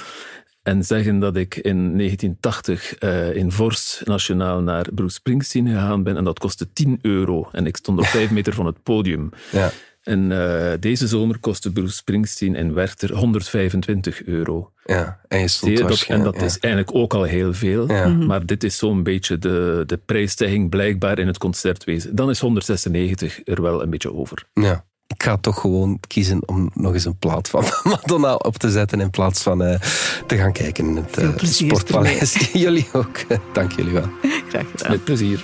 En 0.64 0.84
zeggen 0.84 1.20
dat 1.20 1.36
ik 1.36 1.56
in 1.56 1.98
1980 1.98 2.96
eh, 2.96 3.36
in 3.36 3.52
Vorst 3.52 4.02
nationaal 4.06 4.62
naar 4.62 4.88
Bruce 4.94 5.16
Springsteen 5.16 5.68
gegaan 5.68 6.04
ben. 6.04 6.18
En 6.18 6.24
dat 6.24 6.40
kostte 6.40 6.74
10 6.74 7.00
euro. 7.02 7.50
En 7.52 7.66
ik 7.66 7.78
stond 7.78 8.00
op 8.00 8.06
5 8.18 8.32
meter 8.32 8.54
van 8.54 8.66
het 8.66 8.84
podium. 8.84 9.30
Ja. 9.52 9.72
En 10.04 10.32
eh, 10.32 10.72
deze 10.80 11.08
zomer 11.08 11.40
kostte 11.40 11.72
Bruce 11.72 11.96
Springsteen 11.96 12.56
in 12.56 12.74
Werchter 12.74 13.16
125 13.16 14.24
euro. 14.24 14.72
Ja, 14.86 15.20
en 15.28 15.40
je 15.40 15.48
stond 15.48 15.78
je, 15.78 15.86
dat, 15.86 16.06
en 16.08 16.24
dat 16.24 16.42
is 16.42 16.60
eigenlijk 16.60 16.96
ook 16.96 17.14
al 17.14 17.24
heel 17.24 17.54
veel. 17.54 17.92
Ja. 17.92 18.08
Maar 18.08 18.46
dit 18.46 18.64
is 18.64 18.78
zo'n 18.78 19.04
beetje 19.04 19.38
de, 19.38 19.84
de 19.86 19.98
prijsstijging 19.98 20.70
blijkbaar 20.70 21.20
in 21.20 21.28
het 21.28 21.38
concertwezen. 21.38 22.16
Dan 22.16 22.30
is 22.30 22.40
196 22.40 23.40
er 23.44 23.62
wel 23.62 23.82
een 23.82 23.90
beetje 23.90 24.14
over. 24.14 24.46
ja. 24.54 24.86
Ik 25.14 25.24
ga 25.24 25.38
toch 25.38 25.60
gewoon 25.60 26.00
kiezen 26.08 26.40
om 26.46 26.70
nog 26.74 26.94
eens 26.94 27.06
een 27.06 27.18
plaat 27.18 27.50
van 27.50 27.64
Madonna 27.84 28.36
op 28.36 28.58
te 28.58 28.72
zetten 28.72 29.02
in 29.02 29.10
plaats 29.10 29.42
van 29.42 29.64
eh, 29.64 29.80
te 30.28 30.38
gaan 30.38 30.52
kijken 30.52 30.86
in 30.86 30.96
het 30.96 31.36
plezier 31.36 31.68
Sportpaleis. 31.68 32.50
jullie 32.54 32.88
ook. 32.94 33.18
Dank 33.54 33.72
jullie 33.72 33.94
wel. 33.94 34.10
Graag 34.50 34.66
gedaan. 34.72 34.92
Met 34.92 35.04
plezier. 35.04 35.44